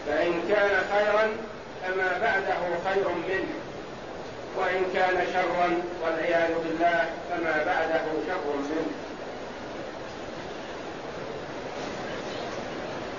فإن 0.07 0.43
كان 0.49 0.85
خيرا 0.93 1.29
فما 1.83 2.19
بعده 2.23 2.61
خير 2.91 3.09
منه. 3.09 3.55
وإن 4.57 4.85
كان 4.95 5.27
شرا 5.33 5.83
والعياذ 6.03 6.51
بالله 6.65 7.05
فما 7.31 7.65
بعده 7.67 8.05
شر 8.27 8.57
منه. 8.57 8.93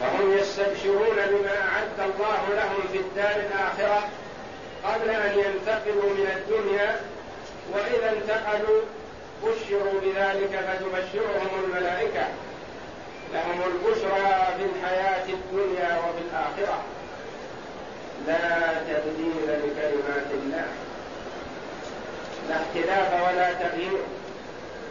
فهم 0.01 0.37
يستبشرون 0.37 1.15
بما 1.15 1.57
أعد 1.57 2.09
الله 2.09 2.55
لهم 2.55 2.81
في 2.91 2.97
الدار 2.97 3.35
الآخرة 3.35 4.09
قبل 4.83 5.09
أن 5.09 5.31
ينتقلوا 5.39 6.09
من 6.09 6.27
الدنيا. 6.37 6.99
وإذا 7.73 8.09
انتقلوا 8.11 8.81
بشروا 9.43 9.99
بذلك 10.01 10.59
فتبشرهم 10.67 11.63
الملائكة. 11.63 12.27
لهم 13.33 13.61
البشرى 13.61 14.47
في 14.57 14.63
الحياة 14.65 15.25
الدنيا 15.29 15.99
وفي 15.99 16.21
الآخرة. 16.31 16.81
لا 18.27 18.73
تبديل 18.73 19.33
لكلمات 19.47 20.31
الله. 20.33 20.65
لا 22.49 22.55
اختلاف 22.55 23.13
ولا 23.13 23.53
تغيير. 23.53 24.01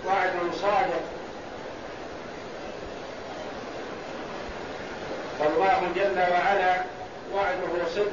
وعد 0.07 0.33
صادق. 0.63 1.03
فالله 5.39 5.89
جل 5.97 6.19
وعلا 6.33 6.83
وعده 7.35 7.89
صدق 7.95 8.13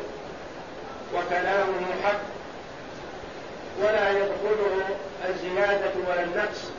وكلامه 1.15 1.85
حق. 2.03 2.21
ولا 3.81 4.09
يدخله 4.11 4.85
الزيادة 5.29 5.91
ولا 6.07 6.23
النقص. 6.23 6.71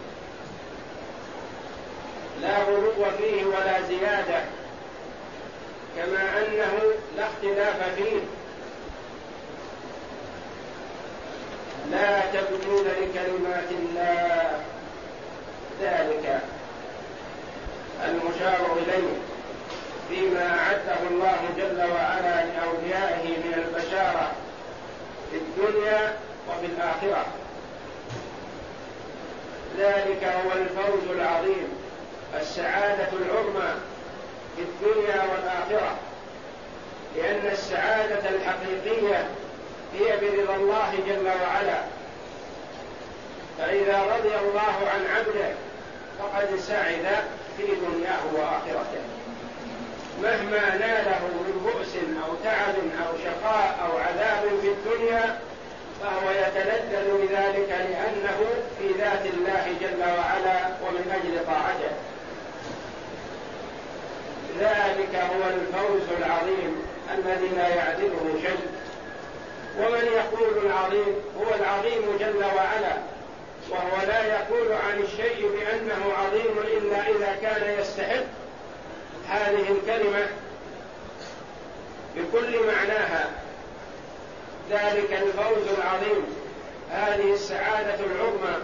لا 2.43 2.59
غلو 2.59 3.05
فيه 3.19 3.45
ولا 3.45 3.83
زيادة 3.89 4.41
كما 5.97 6.39
أنه 6.39 6.73
لا 7.17 7.27
اختلاف 7.27 7.95
فيه. 7.97 8.21
لا 11.91 12.21
تبدون 12.21 12.85
لكلمات 12.87 13.71
الله. 13.71 14.61
ذلك 15.83 16.41
المشار 18.05 18.77
إليه 18.77 19.15
فيما 20.09 20.59
أعده 20.59 21.09
الله 21.11 21.39
جل 21.57 21.81
وعلا 21.81 22.45
لأوليائه 22.45 23.29
من 23.29 23.55
البشارة 23.55 24.33
في 25.31 25.37
الدنيا 25.37 26.17
وفي 26.49 26.67
الآخرة. 26.67 27.27
ذلك 29.79 30.25
هو 30.25 30.53
الفوز 30.53 31.17
العظيم. 31.17 31.78
السعادة 32.35 33.09
العظمى 33.13 33.75
في 34.57 34.63
الدنيا 34.63 35.23
والآخرة 35.23 35.97
لأن 37.17 37.53
السعادة 37.53 38.29
الحقيقية 38.29 39.27
هي 39.95 40.17
برضا 40.17 40.57
الله 40.57 40.93
جل 41.07 41.27
وعلا. 41.27 41.81
فإذا 43.59 44.03
رضي 44.03 44.35
الله 44.37 44.89
عن 44.95 45.07
عبده 45.17 45.55
فقد 46.19 46.59
سعد 46.61 47.25
في 47.57 47.63
دنياه 47.67 48.25
وآخرته. 48.35 49.03
مهما 50.23 50.77
ناله 50.77 51.21
من 51.21 51.73
بؤس 51.73 51.95
أو 52.27 52.35
تعب 52.45 52.75
أو 53.07 53.13
شقاء 53.25 53.79
أو 53.85 53.99
عذاب 53.99 54.43
في 54.63 54.69
الدنيا 54.69 55.39
فهو 56.03 56.31
يتلذذ 56.31 57.19
بذلك 57.19 57.69
لأنه 57.69 58.39
في 58.79 58.89
ذات 58.99 59.27
الله 59.27 59.75
جل 59.81 60.01
وعلا 60.01 60.59
ومن 60.83 61.21
أجل 61.23 61.47
طاعته. 61.47 61.93
ذلك 64.61 65.15
هو 65.15 65.43
الفوز 65.49 66.19
العظيم 66.19 66.83
الذي 67.19 67.49
لا 67.57 67.69
يعدله 67.69 68.41
شيء. 68.43 68.67
ومن 69.79 70.05
يقول 70.13 70.67
العظيم 70.67 71.15
هو 71.39 71.55
العظيم 71.55 72.17
جل 72.21 72.45
وعلا 72.45 72.97
وهو 73.71 74.07
لا 74.07 74.25
يقول 74.25 74.73
عن 74.73 75.01
الشيء 75.01 75.49
بأنه 75.49 76.13
عظيم 76.19 76.59
إلا 76.59 77.09
إذا 77.09 77.37
كان 77.43 77.81
يستحق 77.81 78.25
هذه 79.29 79.67
الكلمة 79.71 80.27
بكل 82.17 82.67
معناها. 82.67 83.31
ذلك 84.71 85.13
الفوز 85.13 85.79
العظيم 85.79 86.25
هذه 86.91 87.33
السعادة 87.33 87.99
العظمى 88.05 88.57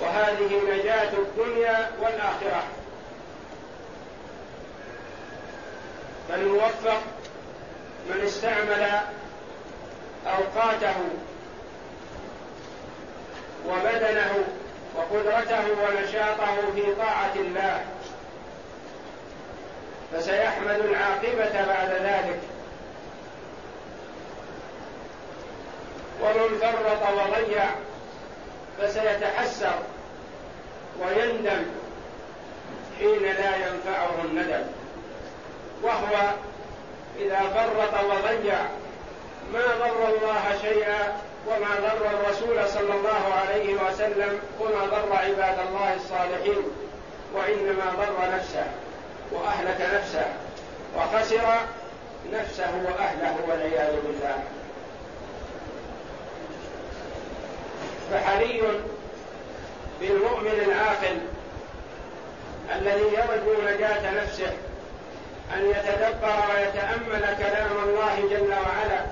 وهذه 0.00 0.60
نجاة 0.72 1.12
الدنيا 1.12 1.90
والآخرة. 2.02 2.64
فالموفق 6.34 7.00
من 8.10 8.20
استعمل 8.26 9.00
أوقاته 10.26 10.94
وبدنه 13.68 14.44
وقدرته 14.96 15.64
ونشاطه 15.82 16.56
في 16.74 16.94
طاعة 16.94 17.32
الله. 17.36 17.84
فسيحمد 20.12 20.80
العاقبة 20.80 21.66
بعد 21.66 21.90
ذلك. 21.90 22.40
ومن 26.22 26.58
فرط 26.60 27.02
وضيع 27.12 27.64
فسيتحسر 28.78 29.78
ويندم 31.00 31.64
حين 32.98 33.22
لا 33.22 33.56
ينفعه 33.56 34.14
الندم. 34.24 34.83
وهو 35.84 36.30
إذا 37.18 37.38
فرط 37.38 38.04
وضيع. 38.04 38.56
ما 39.52 39.60
ضر 39.78 40.08
الله 40.08 40.58
شيئا 40.62 41.12
وما 41.48 41.68
ضر 41.80 42.10
الرسول 42.10 42.68
صلى 42.68 42.94
الله 42.94 43.34
عليه 43.34 43.74
وسلم 43.74 44.40
وما 44.60 44.84
ضر 44.84 45.12
عباد 45.12 45.58
الله 45.68 45.94
الصالحين 45.94 46.62
وإنما 47.34 47.92
ضر 47.98 48.36
نفسه 48.36 48.66
وأهلك 49.32 49.80
نفسه 49.94 50.26
وخسر 50.96 51.46
نفسه 52.32 52.70
وأهله 52.84 53.36
والعياذ 53.48 53.92
بالله. 54.06 54.38
فحري 58.12 58.62
بالمؤمن 60.00 60.60
العاقل 60.66 61.18
الذي 62.74 63.04
يرجو 63.04 63.62
نجاة 63.62 64.22
نفسه 64.22 64.52
أن 65.54 65.70
يتدبر 65.70 66.36
ويتأمل 66.54 67.36
كلام 67.38 67.70
الله 67.88 68.20
جل 68.30 68.50
وعلا 68.52 69.04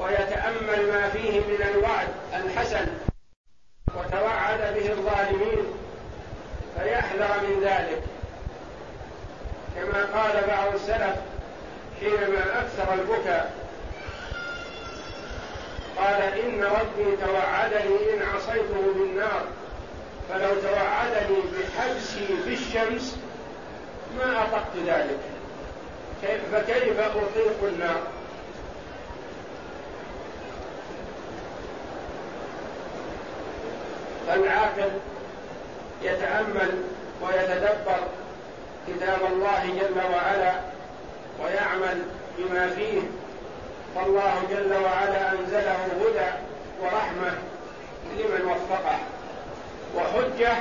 ويتأمل 0.00 0.92
ما 0.92 1.08
فيه 1.08 1.40
من 1.40 1.62
الوعد 1.74 2.08
الحسن 2.44 2.86
وتوعد 3.96 4.58
به 4.74 4.90
الظالمين 4.92 5.64
فيحذر 6.78 7.40
من 7.42 7.60
ذلك. 7.64 8.02
كما 9.76 10.04
قال 10.20 10.46
بعض 10.48 10.74
السلف 10.74 11.16
حينما 12.00 12.60
أكثر 12.60 12.94
البكاء 12.94 13.52
قال 15.96 16.22
إن 16.22 16.64
ربي 16.64 17.16
توعدني 17.16 18.14
إن 18.14 18.22
عصيته 18.34 18.92
بالنار 18.94 19.42
فلو 20.28 20.48
توعدني 20.60 21.38
بحبسي 21.52 22.26
في 22.44 22.54
الشمس 22.54 23.18
ما 24.18 24.44
أطقت 24.44 24.76
ذلك. 24.86 25.18
فكيف 26.52 27.00
أطيق 27.00 27.56
النار؟ 27.62 28.02
فالعاقل 34.28 34.90
يتأمل 36.02 36.82
ويتدبر 37.22 38.00
كتاب 38.88 39.18
الله 39.32 39.64
جل 39.64 40.00
وعلا 40.14 40.52
ويعمل 41.42 42.02
بما 42.38 42.68
فيه. 42.68 43.00
فالله 43.94 44.42
جل 44.50 44.72
وعلا 44.84 45.32
أنزله 45.32 45.72
هدى 45.72 46.30
ورحمة 46.82 47.32
لمن 48.16 48.44
وفقه. 48.44 48.98
وحجة 49.96 50.56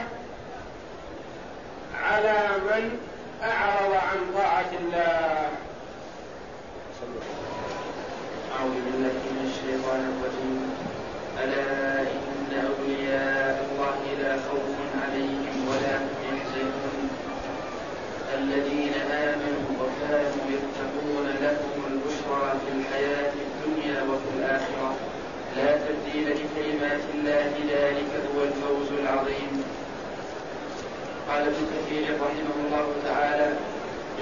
على 2.03 2.47
من 2.65 3.06
أعرض 3.43 3.93
عن 3.93 4.17
طاعة 4.33 4.71
الله. 4.81 5.49
أعوذ 8.57 8.75
بالله 8.85 9.17
من 9.29 9.39
الشيطان 9.49 10.01
الرجيم. 10.11 10.61
ألا 11.43 12.01
إن 12.01 12.49
أولياء 12.69 13.55
الله 13.69 13.99
لا 14.21 14.33
خوف 14.49 14.77
عليهم 15.03 15.55
ولا 15.69 15.93
هم 15.97 16.17
يحزنون. 16.25 17.09
الذين 18.37 18.93
آمنوا 19.11 19.69
وكانوا 19.81 20.45
يتقون 20.55 21.27
لهم 21.41 21.79
البشرى 21.91 22.49
في 22.61 22.69
الحياة 22.77 23.33
الدنيا 23.47 23.97
وفي 24.09 24.29
الآخرة. 24.37 24.95
لا 25.57 25.77
تبديل 25.77 26.27
لكلمات 26.29 27.01
الله 27.13 27.51
ذلك 27.69 28.11
هو 28.27 28.43
الفوز 28.43 28.99
العظيم. 28.99 29.63
قال 31.29 31.41
ابن 31.41 31.63
كثير 31.75 32.03
رحمه 32.21 32.55
الله 32.65 32.87
تعالى 33.05 33.53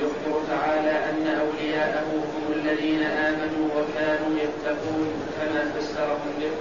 يخبر 0.02 0.41
تعالى 0.50 0.91
أن 0.91 1.39
أولياءه 1.41 2.08
هم 2.12 2.54
الذين 2.56 3.04
آمنوا 3.04 3.68
وكانوا 3.76 4.39
يتقون 4.44 5.13
كما 5.38 5.72
فسرهم 5.76 6.34
به. 6.39 6.52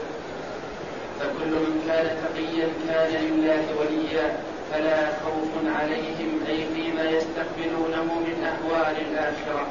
فكل 1.20 1.50
من 1.50 1.84
كان 1.88 2.06
تقيا 2.24 2.68
كان 2.88 3.22
لله 3.24 3.64
وليا 3.80 4.36
فلا 4.72 5.06
خوف 5.06 5.52
عليهم 5.80 6.40
أي 6.48 6.64
فيما 6.74 7.04
يستقبلونه 7.10 8.04
من 8.04 8.36
أهوال 8.52 8.96
الآخرة 9.10 9.66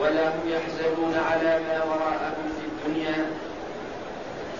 ولا 0.00 0.28
هم 0.28 0.40
يحزنون 0.48 1.14
على 1.30 1.60
ما 1.68 1.84
وراءهم 1.84 2.46
في 2.60 2.66
الدنيا. 2.70 3.26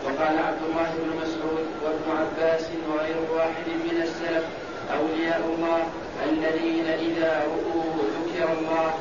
وقال 0.04 0.38
عبد 0.38 0.62
الله 0.68 0.94
بن 0.98 1.16
مسعود 1.22 1.66
وابن 1.84 2.18
عباس 2.20 2.68
وغير 2.88 3.16
واحد 3.36 3.66
من 3.68 4.02
السلف 4.02 4.44
أولياء 4.92 5.54
الله 5.54 5.82
الذين 6.28 6.86
إذا 6.86 7.42
رؤوا 7.46 7.92
ذكر 8.16 8.52
الله. 8.52 8.94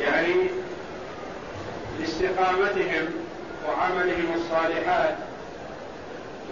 يعني 0.00 0.34
لاستقامتهم 2.00 3.04
وعملهم 3.68 4.34
الصالحات 4.34 5.14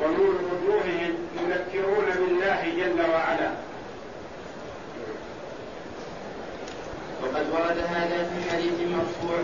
ونور 0.02 0.34
وجوههم 0.34 1.14
يذكرون 1.40 2.04
بالله 2.04 2.62
جل 2.76 3.10
وعلا. 3.10 3.50
وقد 7.22 7.46
ورد 7.52 7.78
هذا 7.78 8.30
في 8.30 8.50
حديث 8.50 8.72
مرفوع 8.80 9.38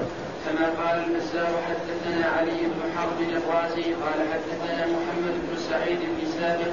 كما 0.47 0.67
قال 0.67 1.05
المزار 1.05 1.63
حدثنا 1.69 2.27
علي 2.27 2.61
بن 2.63 2.81
حرب 2.97 3.21
الرازي 3.21 3.83
قال 3.83 4.19
حدثنا 4.33 4.87
محمد 4.87 5.35
بن 5.49 5.57
سعيد 5.71 5.99
بن 5.99 6.31
سابق 6.41 6.73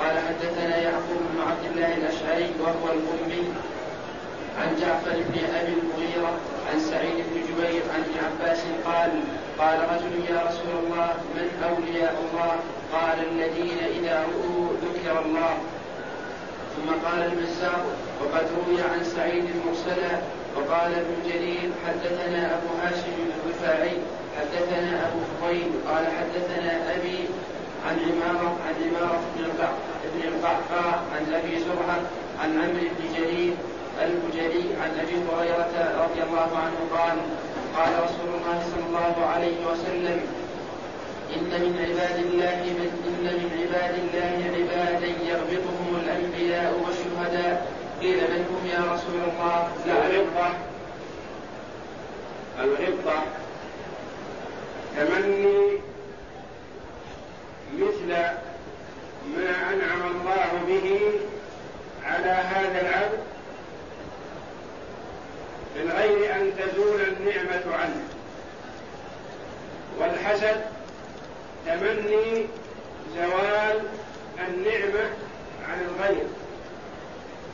قال 0.00 0.18
حدثنا 0.28 0.76
يعقوب 0.76 1.20
بن 1.32 1.40
عبد 1.50 1.64
الله 1.70 1.94
الأشعري 1.94 2.50
وهو 2.60 2.86
الامي 2.92 3.44
عن 4.58 4.76
جعفر 4.80 5.16
بن 5.28 5.38
أبي 5.60 5.72
المغيرة 5.72 6.32
عن 6.72 6.80
سعيد 6.80 7.16
بن 7.16 7.40
جبير 7.48 7.82
عن 7.94 8.00
ابن 8.00 8.16
عباس 8.26 8.62
قال 8.84 9.10
قال 9.58 9.78
رجل 9.92 10.34
يا 10.34 10.40
رسول 10.48 10.74
الله 10.84 11.14
من 11.34 11.48
أولياء 11.64 12.14
الله؟ 12.24 12.52
قال 12.92 13.18
الذين 13.32 13.78
إذا 13.98 14.24
رؤوا 14.24 14.68
ذكر 14.82 15.24
الله. 15.24 15.54
ثم 16.76 16.88
قال 17.06 17.32
المزار 17.32 17.84
وقد 18.20 18.46
روي 18.56 18.82
عن 18.82 19.04
سعيد 19.04 19.44
مرسلا 19.66 20.12
وقال 20.56 20.94
ابن 20.94 21.16
جرير 21.28 21.70
حدثنا 21.86 22.54
أبو 22.56 22.68
هاشم 22.82 23.16
الرفاعي 23.30 23.96
حدثنا 24.38 25.08
أبو 25.08 25.20
فضيل 25.30 25.70
قال 25.88 26.04
حدثنا 26.06 26.94
أبي 26.94 27.18
عن 27.86 27.96
عمارة 28.06 28.56
عن 28.66 28.74
عمارة 28.84 29.20
بن 30.14 30.22
القعقاع 30.28 31.00
عن 31.14 31.34
أبي 31.34 31.58
زرعة 31.58 32.00
عن 32.40 32.50
عمرو 32.58 32.88
بن 32.98 33.04
جرير 33.16 33.54
البجلي 34.02 34.64
عن 34.82 34.90
أبي 35.00 35.16
هريرة 35.28 35.74
رضي 36.04 36.22
الله 36.22 36.50
عنه 36.64 36.78
قال 36.98 37.16
قال 37.76 37.92
رسول 38.04 38.28
الله 38.34 38.62
صلى 38.70 38.84
الله 38.88 39.26
عليه 39.26 39.66
وسلم 39.70 40.20
إن 41.36 41.50
من 41.50 41.74
عباد 41.88 42.18
الله 42.26 42.58
من 42.78 42.88
إن 43.06 43.24
من 43.24 43.50
عباد 43.60 43.94
الله 44.02 44.32
عبادا 44.56 45.06
يغبطهم 45.30 46.00
الأنبياء 46.04 46.72
والشهداء. 46.84 47.72
قيل 48.00 48.16
من 48.16 48.44
هم 48.50 48.66
يا 48.66 48.92
رسول 48.94 49.20
الله؟ 49.28 49.68
الغبطة. 49.86 50.50
الغبطة. 52.60 53.22
تمني 54.96 55.89
مثل 57.78 58.08
ما 59.36 59.72
أنعم 59.72 60.02
الله 60.10 60.50
به 60.66 61.12
على 62.04 62.30
هذا 62.30 62.80
العبد 62.80 63.18
من 65.76 65.90
غير 65.90 66.34
أن 66.36 66.52
تزول 66.58 67.00
النعمة 67.00 67.76
عنه. 67.76 68.02
والحسد 69.98 70.60
تمني 71.66 72.46
زوال 73.16 73.80
النعمة 74.48 75.10
عن 75.68 75.80
الغير. 75.88 76.24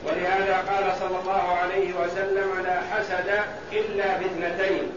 ولهذا 0.04 0.56
قال 0.56 0.92
صلى 1.00 1.20
الله 1.20 1.58
عليه 1.62 1.94
وسلم 1.94 2.62
لا 2.64 2.80
حسد 2.80 3.40
إلا 3.72 4.16
باثنتين. 4.16 4.92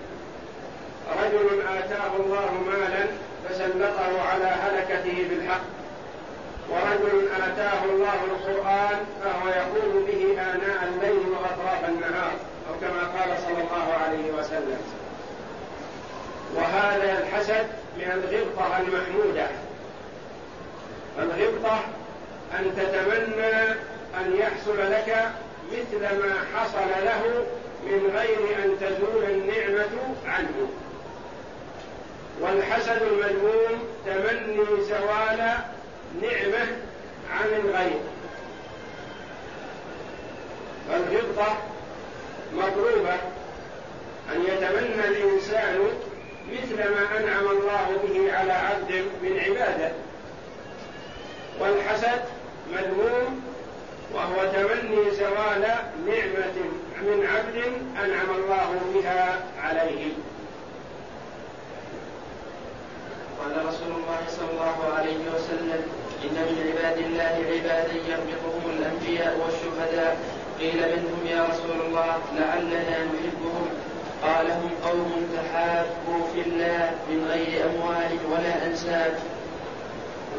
رجل 1.23 1.61
آتاه 1.61 2.11
الله 2.19 2.51
مالا 2.67 3.05
فسلطه 3.49 4.21
على 4.21 4.45
هلكته 4.45 5.27
بالحق. 5.29 5.61
ورجل 6.69 7.27
آتاه 7.31 7.83
الله 7.83 8.13
القرآن 8.23 9.05
فهو 9.23 9.47
يقول 9.47 10.03
به 10.03 10.41
آناء 10.41 10.89
الليل 10.93 11.29
وأطراف 11.29 11.89
النهار 11.89 12.31
أو 12.69 12.73
كما 12.81 13.19
قال 13.19 13.37
صلى 13.37 13.57
الله 13.63 13.93
عليه 14.03 14.31
وسلم. 14.31 14.81
وهذا 16.55 17.23
الحسد 17.23 17.67
من 17.97 18.11
الغبطة 18.11 18.77
المحمودة. 18.77 19.47
الغبطة 21.19 21.79
أن 22.59 22.71
تتمنى 22.77 23.71
أن 24.19 24.35
يحصل 24.35 24.91
لك 24.91 25.29
مثل 25.71 26.01
ما 26.01 26.33
حصل 26.55 27.05
له 27.05 27.45
من 27.83 28.11
غير 28.15 28.65
أن 28.65 28.77
تزول 28.81 29.23
النعمة 29.23 30.15
عنه. 30.25 30.69
والحسد 32.41 33.01
المذموم 33.01 33.87
تمني 34.05 34.83
زوال 34.83 35.37
نعمة 36.21 36.67
عن 37.31 37.47
الغير 37.63 37.99
فالغبطة 40.89 41.57
مطلوبة 42.53 43.13
أن 44.35 44.41
يتمنى 44.41 45.07
الإنسان 45.07 45.79
مثل 46.51 46.77
ما 46.77 47.17
أنعم 47.19 47.47
الله 47.47 47.97
به 48.03 48.37
على 48.37 48.53
عبد 48.53 48.91
من 49.23 49.39
عباده. 49.39 49.91
والحسد 51.59 52.21
مذموم 52.73 53.43
وهو 54.13 54.51
تمني 54.53 55.11
زوال 55.11 55.61
نعمة 56.07 56.57
من 57.01 57.27
عبد 57.35 57.63
أنعم 58.05 58.35
الله 58.35 58.79
بها 58.93 59.39
عليه. 59.63 60.11
قال 63.39 63.65
رسول 63.65 63.91
الله 63.99 64.21
صلى 64.37 64.49
الله 64.51 64.77
عليه 64.97 65.21
وسلم 65.35 65.81
إن 66.23 66.35
من 66.47 66.57
عباد 66.67 66.97
الله 66.97 67.33
عبادا 67.51 67.93
يربطهم 68.11 68.63
الأنبياء 68.77 69.33
والشهداء. 69.41 70.17
قيل 70.59 70.79
من 70.91 71.01
هم 71.11 71.27
يا 71.27 71.41
رسول 71.51 71.79
الله 71.87 72.17
لعلنا 72.39 72.97
نحبهم. 73.05 73.67
قال 74.23 74.51
هم 74.51 74.69
قوم 74.83 75.11
تحابوا 75.35 76.21
في 76.33 76.41
الله 76.41 76.91
من 77.09 77.27
غير 77.31 77.65
أموال 77.69 78.11
ولا 78.31 78.67
أنساب 78.67 79.13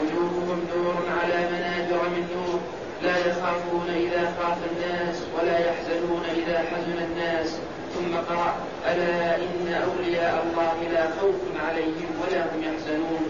وجوههم 0.01 0.59
نور 0.77 0.95
على 1.23 1.39
منابر 1.53 2.03
من 2.09 2.25
نور 2.37 2.61
لا 3.03 3.17
يخافون 3.19 3.89
إذا 3.97 4.33
خاف 4.39 4.59
الناس 4.73 5.17
ولا 5.39 5.59
يحزنون 5.59 6.25
إذا 6.37 6.59
حزن 6.59 6.99
الناس. 7.09 7.59
ثم 8.01 8.17
قرأ 8.17 8.55
ألا 8.87 9.37
إن 9.37 9.83
أولياء 9.87 10.47
الله 10.47 10.89
لا 10.93 11.05
خوف 11.21 11.41
عليهم 11.69 12.11
ولا 12.23 12.43
هم 12.43 12.63
يحزنون. 12.63 13.25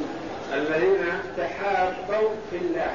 الذين 0.54 1.04
تحابوا 1.36 2.28
في 2.50 2.56
الله. 2.56 2.94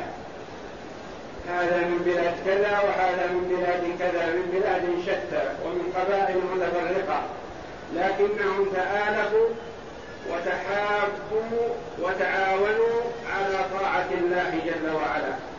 هذا 1.49 1.77
من 1.77 1.99
بلاد 2.05 2.33
كذا 2.45 2.79
وهذا 2.79 3.27
من 3.33 3.43
بلاد 3.49 3.83
كذا 3.99 4.25
من 4.25 4.45
بلاد 4.53 4.83
شتى 5.05 5.43
ومن 5.65 5.93
قبائل 5.95 6.37
متفرقة. 6.37 7.21
لكنهم 7.95 8.65
تآلفوا 8.75 9.47
وتحابوا 10.31 11.67
وتعاونوا 11.99 13.01
على 13.33 13.59
طاعة 13.79 14.09
الله 14.21 14.49
جل 14.65 14.95
وعلا. 14.95 15.54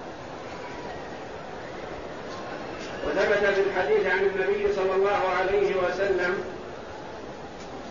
وثبت 3.07 3.55
في 3.55 3.61
الحديث 3.61 4.07
عن 4.07 4.19
النبي 4.19 4.75
صلى 4.75 4.95
الله 4.95 5.21
عليه 5.39 5.77
وسلم 5.77 6.45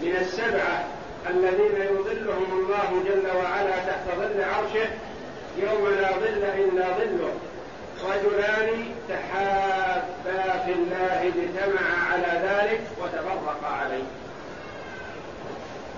من 0.02 0.16
السبعة 0.22 0.84
الذين 1.30 1.82
يظلهم 1.82 2.52
الله 2.52 3.04
جل 3.06 3.38
وعلا 3.38 3.72
تحت 3.72 4.18
ظل 4.18 4.44
عرشه 4.44 4.88
يوم 5.58 5.88
لا 6.02 6.12
ظل 6.12 6.44
إلا 6.44 6.86
ظله. 6.98 7.34
رجلان 8.04 8.86
تحابا 9.10 10.64
في 10.66 10.72
الله 10.72 11.32
اجتمعا 11.34 11.96
على 12.12 12.42
ذلك 12.48 12.82
وتفرقا 13.02 13.68
عليه. 13.68 14.04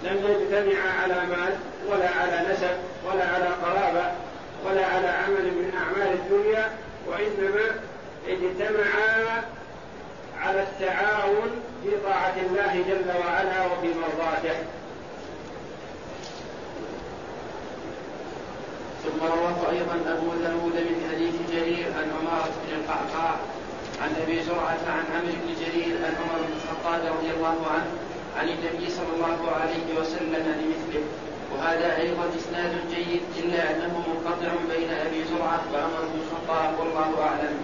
لم 0.03 0.17
يجتمعا 0.29 0.89
على 1.03 1.13
مال 1.13 1.53
ولا 1.87 2.09
على 2.09 2.53
نسب 2.53 2.77
ولا 3.05 3.25
على 3.25 3.45
قرابة 3.45 4.11
ولا 4.65 4.85
على 4.85 5.07
عمل 5.07 5.43
من 5.43 5.73
أعمال 5.77 6.13
الدنيا 6.13 6.71
وإنما 7.07 7.65
اجتمعا 8.27 9.43
على 10.39 10.63
التعاون 10.63 11.49
في 11.83 11.89
طاعة 12.03 12.35
الله 12.49 12.73
جل 12.87 13.09
وعلا 13.25 13.65
وفي 13.65 13.87
مرضاته 13.87 14.57
ثم 19.03 19.19
رواه 19.25 19.59
أيضا 19.71 19.95
أبو 20.13 20.27
داود 20.43 20.75
من 20.89 21.09
حديث 21.11 21.35
جرير 21.51 21.85
عن 21.97 22.07
عمارة 22.19 22.51
بن 22.67 22.73
القعقاع 22.79 23.35
عن 24.01 24.09
أبي 24.23 24.43
زرعة 24.43 24.83
عن 24.87 25.03
عمرو 25.15 25.33
بن 25.43 25.53
جرير 25.61 25.95
عن 26.05 26.13
عمر 26.21 26.39
بن 26.47 26.53
الخطاب 26.57 27.01
رضي 27.17 27.31
الله 27.37 27.57
عنه 27.73 27.89
عن 28.39 28.49
النبي 28.49 28.89
صلى 28.89 29.11
الله 29.15 29.51
عليه 29.61 29.99
وسلم 29.99 30.43
لمثله 30.59 31.03
وهذا 31.53 31.97
أيضا 31.97 32.23
إسناد 32.39 32.73
جيد 32.95 33.21
إلا 33.37 33.71
أنه 33.71 34.03
منقطع 34.07 34.51
بين 34.75 34.89
أبي 34.89 35.23
زرعة 35.23 35.61
وعمر 35.73 36.01
بن 36.13 36.19
الخطاب 36.21 36.79
والله 36.79 37.23
أعلم. 37.23 37.55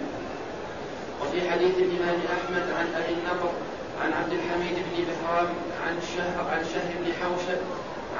وفي 1.24 1.50
حديث 1.50 1.74
الإمام 1.78 2.18
أحمد 2.36 2.66
عن 2.78 2.86
أبي 2.96 3.12
النضر 3.12 3.52
عن 4.02 4.12
عبد 4.12 4.32
الحميد 4.32 4.74
بن 4.74 5.04
بهرام 5.04 5.48
عن 5.86 5.98
شهر 6.16 6.48
عن 6.50 6.64
شهر 6.64 6.92
بن 7.00 7.12
حوشب 7.20 7.60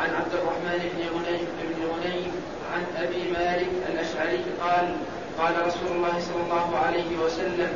عن 0.01 0.11
عبد 0.15 0.33
الرحمن 0.35 0.91
بن 0.95 1.03
غنيم 1.17 1.47
بن 1.63 1.83
غنيم 1.93 2.33
عن 2.75 2.85
أبي 3.05 3.31
مالك 3.31 3.69
الأشعري 3.93 4.45
قال 4.61 4.97
قال 5.39 5.67
رسول 5.67 5.97
الله 5.97 6.21
صلى 6.21 6.43
الله 6.45 6.79
عليه 6.79 7.17
وسلم 7.25 7.73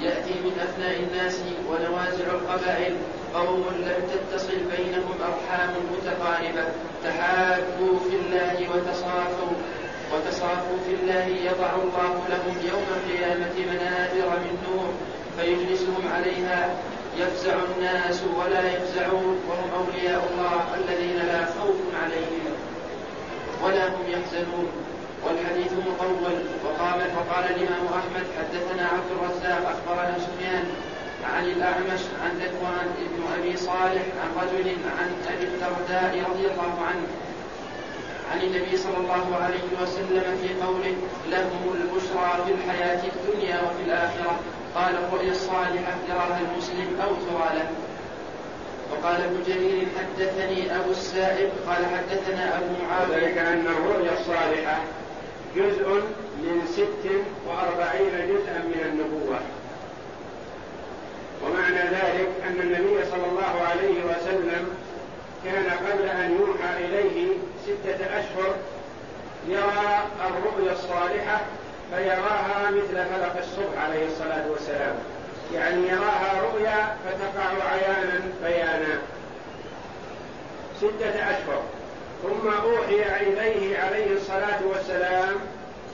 يأتي 0.00 0.34
من 0.44 0.52
أفناء 0.60 0.96
الناس 1.00 1.40
ونوازع 1.68 2.24
القبائل 2.32 2.96
قوم 3.34 3.64
لم 3.78 4.02
تتصل 4.12 4.58
بينهم 4.76 5.14
أرحام 5.20 5.70
متقاربة 5.92 6.64
تحابوا 7.04 7.98
في 7.98 8.16
الله 8.16 8.68
وتصافوا 8.70 9.52
وتصافوا 10.12 10.78
في 10.86 10.94
الله 10.94 11.26
يضع 11.50 11.70
الله 11.74 12.12
لهم 12.28 12.56
يوم 12.70 12.86
القيامة 12.96 13.54
منابر 13.72 14.28
من 14.44 14.54
نور 14.68 14.88
فيجلسهم 15.36 16.12
عليها 16.14 16.74
يفزع 17.18 17.54
الناس 17.76 18.22
ولا 18.38 18.72
يفزعون 18.72 19.40
وهم 19.48 19.70
أولياء 19.80 20.28
الله 20.30 20.64
الذين 20.80 21.16
لا 21.16 21.46
خوف 21.46 21.76
عليهم 22.02 22.54
ولا 23.64 23.88
هم 23.88 24.02
يحزنون. 24.08 24.68
والحديث 25.24 25.72
مطول 25.72 26.38
وقال 26.64 27.00
وقال 27.16 27.44
الإمام 27.44 27.86
أحمد 28.00 28.26
حدثنا 28.38 28.84
عبد 28.86 29.10
الرزاق 29.16 29.62
أخبرنا 29.74 30.16
سفيان 30.18 30.64
عن 31.34 31.44
الأعمش 31.44 32.02
عن 32.22 32.30
ذكوان 32.38 32.88
بن 32.98 33.22
أبي 33.38 33.56
صالح 33.56 34.04
عن 34.22 34.30
رجل 34.42 34.68
عن 34.98 35.08
أبي 35.32 35.44
الدرداء 35.44 36.24
رضي 36.30 36.46
الله 36.46 36.74
عنه 36.88 37.06
عن 38.32 38.40
النبي 38.40 38.76
صلى 38.76 38.96
الله 38.96 39.36
عليه 39.42 39.82
وسلم 39.82 40.38
في 40.42 40.48
قوله 40.66 40.94
لهم 41.30 41.62
البشرى 41.74 42.44
في 42.46 42.52
الحياة 42.52 43.02
الدنيا 43.04 43.56
وفي 43.62 43.82
الآخرة. 43.86 44.38
قال 44.74 44.94
الرؤيا 44.96 45.30
الصالحة 45.30 45.94
يراها 46.08 46.40
المسلم 46.40 47.00
أو 47.02 47.08
ترى 47.08 47.58
له 47.58 47.70
وقال 48.92 49.22
ابن 49.22 49.42
جرير 49.46 49.86
حدثني 49.98 50.76
أبو 50.76 50.90
السائب 50.90 51.50
قال 51.66 51.86
حدثنا 51.86 52.58
أبو 52.58 52.66
معاوية 52.82 53.26
ذلك 53.26 53.38
أن 53.38 53.66
الرؤيا 53.66 54.12
الصالحة 54.20 54.80
جزء 55.56 55.88
من 56.38 56.66
ست 56.72 57.10
وأربعين 57.48 58.12
جزءا 58.28 58.58
من 58.58 58.80
النبوة. 58.92 59.38
ومعنى 61.44 61.90
ذلك 61.90 62.28
أن 62.46 62.60
النبي 62.60 63.04
صلى 63.10 63.26
الله 63.30 63.62
عليه 63.70 64.04
وسلم 64.04 64.68
كان 65.44 65.70
قبل 65.70 66.08
أن 66.08 66.38
يوحى 66.40 66.84
إليه 66.84 67.36
ستة 67.64 68.18
أشهر 68.18 68.54
يرى 69.48 69.98
الرؤيا 70.26 70.72
الصالحة 70.72 71.40
فيراها 71.94 72.70
مثل 72.70 73.04
فلق 73.04 73.36
الصبح 73.38 73.84
عليه 73.84 74.06
الصلاة 74.06 74.44
والسلام. 74.50 74.94
يعني 75.54 75.88
يراها 75.88 76.42
رؤيا 76.42 76.96
فتقع 77.04 77.70
عيانا 77.72 78.20
بيانا. 78.44 78.98
ستة 80.78 81.30
أشهر. 81.30 81.62
ثم 82.22 82.48
أوحي 82.48 83.02
إليه 83.20 83.78
عليه 83.78 84.16
الصلاة 84.16 84.58
والسلام 84.66 85.34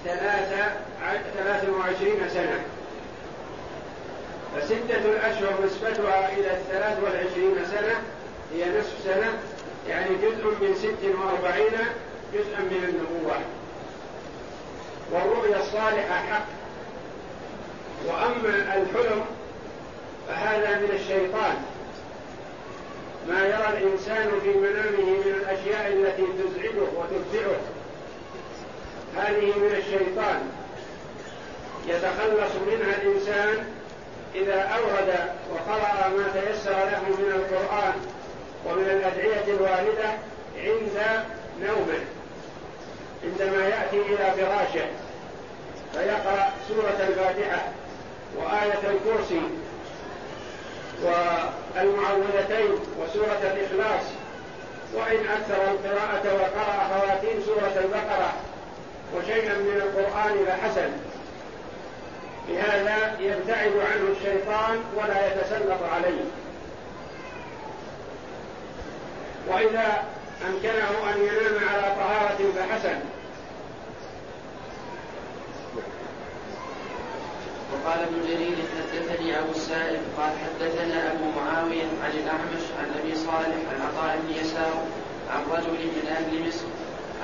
ثلاثة 0.04 0.72
ثلاث 1.38 1.68
وعشرين 1.68 2.28
سنة. 2.28 2.60
فستة 4.56 5.04
الأشهر 5.04 5.54
نسبتها 5.66 6.32
إلى 6.32 6.50
الثلاث 6.50 6.98
والعشرين 7.04 7.54
سنة 7.70 7.94
هي 8.54 8.78
نصف 8.78 9.04
سنة 9.04 9.38
يعني 9.88 10.08
جزء 10.22 10.44
من 10.44 10.74
ست 10.74 11.04
وأربعين 11.04 11.72
جزءا 12.34 12.60
من 12.60 12.84
النبوة. 12.88 13.36
والرؤيا 15.12 15.60
الصالحة 15.60 16.14
حق. 16.14 16.46
وأما 18.06 18.76
الحلم 18.76 19.24
فهذا 20.28 20.78
من 20.78 20.90
الشيطان. 20.92 21.56
ما 23.28 23.46
يرى 23.46 23.78
الإنسان 23.78 24.30
في 24.42 24.48
منامه 24.48 25.10
من 25.10 25.34
الأشياء 25.40 25.92
التي 25.92 26.22
تزعجه 26.22 26.88
وتفزعه. 26.96 27.60
هذه 29.16 29.58
من 29.58 29.74
الشيطان. 29.76 30.50
يتخلص 31.86 32.52
منها 32.66 32.96
الإنسان 33.02 33.64
إذا 34.34 34.60
أورد 34.60 35.14
وقرأ 35.50 36.08
ما 36.08 36.28
تيسر 36.32 36.70
له 36.70 37.02
من 37.08 37.32
القرآن. 37.34 38.13
ومن 38.66 38.82
الأدعية 38.84 39.44
الواردة 39.56 40.10
عند 40.56 41.24
نومه 41.60 42.00
عندما 43.24 43.68
يأتي 43.68 43.96
إلى 43.96 44.32
فراشه 44.36 44.86
فيقرأ 45.92 46.52
سورة 46.68 47.08
الفاتحة 47.08 47.62
وآية 48.36 48.82
الكرسي 48.94 49.42
والمعوذتين 51.02 52.70
وسورة 53.00 53.40
الإخلاص 53.42 54.02
وإن 54.94 55.26
أكثر 55.26 55.70
القراءة 55.70 56.34
وقرأ 56.34 56.88
خواتيم 56.88 57.42
سورة 57.46 57.84
البقرة 57.84 58.32
وشيئا 59.16 59.54
من 59.54 59.82
القرآن 59.82 60.44
لحسن 60.48 60.90
بهذا 62.48 63.16
يبتعد 63.20 63.72
عنه 63.92 64.12
الشيطان 64.16 64.78
ولا 64.96 65.26
يتسلط 65.26 65.82
عليه. 65.94 66.24
وإذا 69.48 70.04
أمكنه 70.46 70.90
أن 71.12 71.20
ينام 71.20 71.68
على 71.68 71.94
طهارة 71.96 72.38
فحسن. 72.56 72.98
وقال 77.72 77.98
ابن 77.98 78.28
جرير 78.28 78.56
حدثني 78.74 79.38
أبو 79.38 79.50
السائب 79.50 80.00
قال 80.18 80.32
حدثنا 80.44 81.12
أبو 81.12 81.24
معاوية 81.40 81.84
عن 82.04 82.10
الأعمش 82.10 82.64
عن 82.78 83.00
أبي 83.00 83.14
صالح 83.14 83.56
عن 83.70 83.80
عطاء 83.86 84.18
بن 84.22 84.34
يسار 84.40 84.74
عن 85.30 85.42
رجل 85.50 85.72
من 85.72 86.06
أهل 86.10 86.48
مصر 86.48 86.66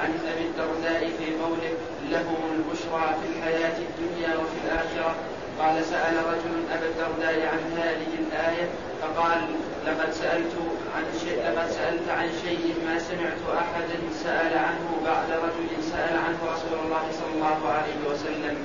عن 0.03 0.11
أبي 0.33 0.45
الدرداء 0.45 1.11
في 1.19 1.27
قوله 1.43 1.73
لهم 2.11 2.37
البشرى 2.57 3.15
في 3.21 3.39
الحياة 3.39 3.79
الدنيا 3.79 4.37
وفي 4.37 4.57
الآخرة. 4.65 5.15
قال 5.59 5.85
سأل 5.85 6.17
رجل 6.17 6.55
ابا 6.73 6.87
الدرداء 6.87 7.49
عن 7.53 7.79
هذه 7.79 8.13
الآية 8.19 8.69
فقال 9.03 9.41
لقد 9.87 10.13
سألت 10.13 10.53
عن 11.01 11.19
شيء 11.21 11.39
لقد 11.47 11.71
سألت 11.71 12.09
عن 12.09 12.29
شيء 12.45 12.75
ما 12.87 12.99
سمعت 12.99 13.43
أحدا 13.59 13.99
سأل 14.25 14.59
عنه 14.59 15.01
بعد 15.05 15.31
رجل 15.31 15.85
سأل 15.93 16.17
عنه 16.19 16.39
رسول 16.53 16.79
الله 16.85 17.05
صلى 17.13 17.33
الله 17.35 17.61
عليه 17.73 18.01
وسلم. 18.11 18.57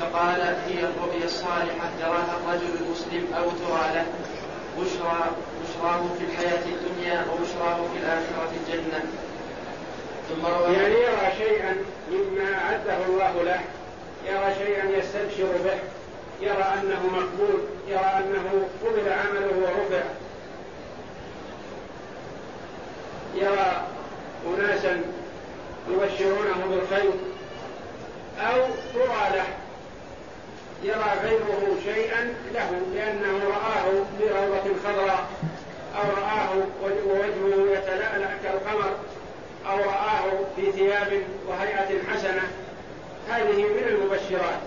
فقال 0.00 0.40
هي 0.40 0.78
الرؤيا 0.88 1.24
الصالحة 1.24 1.88
يراها 2.00 2.34
الرجل 2.38 2.70
المسلم 2.80 3.34
أو 3.38 3.44
ترى 3.44 3.94
له. 3.94 4.06
بشرى 4.78 5.30
بشراه 5.62 6.02
في 6.18 6.24
الحياة 6.24 6.64
الدنيا 6.74 7.26
وبشراه 7.32 7.76
في 7.76 7.98
الآخرة 8.02 8.50
الجنة. 8.60 9.00
ثم 10.28 10.46
روى 10.46 10.74
يعني 10.74 10.94
يرى 10.94 11.32
شيئا 11.38 11.76
مما 12.10 12.54
أعده 12.54 13.04
الله 13.08 13.42
له. 13.42 13.60
يرى 14.26 14.54
شيئا 14.64 14.98
يستبشر 14.98 15.52
به. 15.64 15.78
يرى 16.40 16.66
أنه 16.82 17.00
مقبول. 17.12 17.60
يرى 17.88 18.12
أنه 18.18 18.68
قبل 18.84 19.12
عمله 19.12 19.56
ورفع. 19.62 20.04
يرى 23.36 23.82
أناسا 24.46 25.02
يبشرونه 25.90 26.66
بالخير 26.70 27.10
أو 28.40 28.60
ترى 28.94 29.36
له 29.36 29.46
يرى 30.82 31.12
غيره 31.22 31.76
شيئا 31.84 32.34
له 32.54 32.70
لأنه 32.94 33.44
رآه 33.48 33.90
في 34.18 34.28
روضة 34.28 34.80
خضراء 34.84 35.26
أو 35.96 36.22
رآه 36.22 36.50
ووجهه 36.82 37.72
يتلألأ 37.78 38.28
كالقمر 38.42 38.90
أو 39.70 39.78
رآه 39.78 40.30
في 40.56 40.72
ثياب 40.72 41.22
وهيئة 41.48 42.02
حسنة. 42.12 42.42
هذه 43.28 43.62
من 43.62 43.84
المبشرات. 43.88 44.60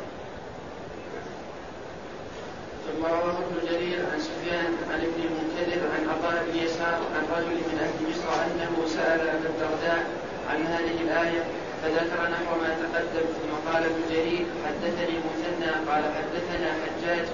ثم 2.99 3.05
رواه 3.05 3.37
ابن 3.47 3.57
جرير 3.69 3.99
عن 4.11 4.19
سفيان 4.19 4.71
عن 4.91 4.99
ابن 5.07 5.19
المنكدر 5.27 5.81
عن 5.93 6.01
عطاء 6.09 6.45
بن 6.47 6.55
يسار 6.65 6.99
عن 7.15 7.23
رجل 7.35 7.55
من 7.69 7.77
أهل 7.85 7.97
مصر 8.09 8.29
أنه 8.45 8.87
سأل 8.95 9.21
أبا 9.21 9.47
الدرداء 9.53 10.03
عن 10.49 10.59
هذه 10.73 10.97
الآية 11.05 11.43
فذكر 11.81 12.19
نحو 12.35 12.51
ما 12.61 12.71
تقدم. 12.83 13.25
ثم 13.37 13.51
قال 13.71 13.83
ابن 13.83 14.01
جرير 14.11 14.45
حدثني 14.65 15.15
مثنى. 15.27 15.71
قال 15.89 16.03
حدثنا 16.17 16.69
حجاج 16.81 17.25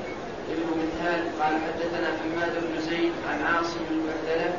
ابن 0.54 0.68
منهال. 0.82 1.22
قال 1.42 1.54
حدثنا 1.66 2.10
حماد 2.20 2.54
بن 2.66 2.82
زيد 2.90 3.14
عن 3.30 3.42
عاصم 3.42 3.86
البهدله 3.92 4.54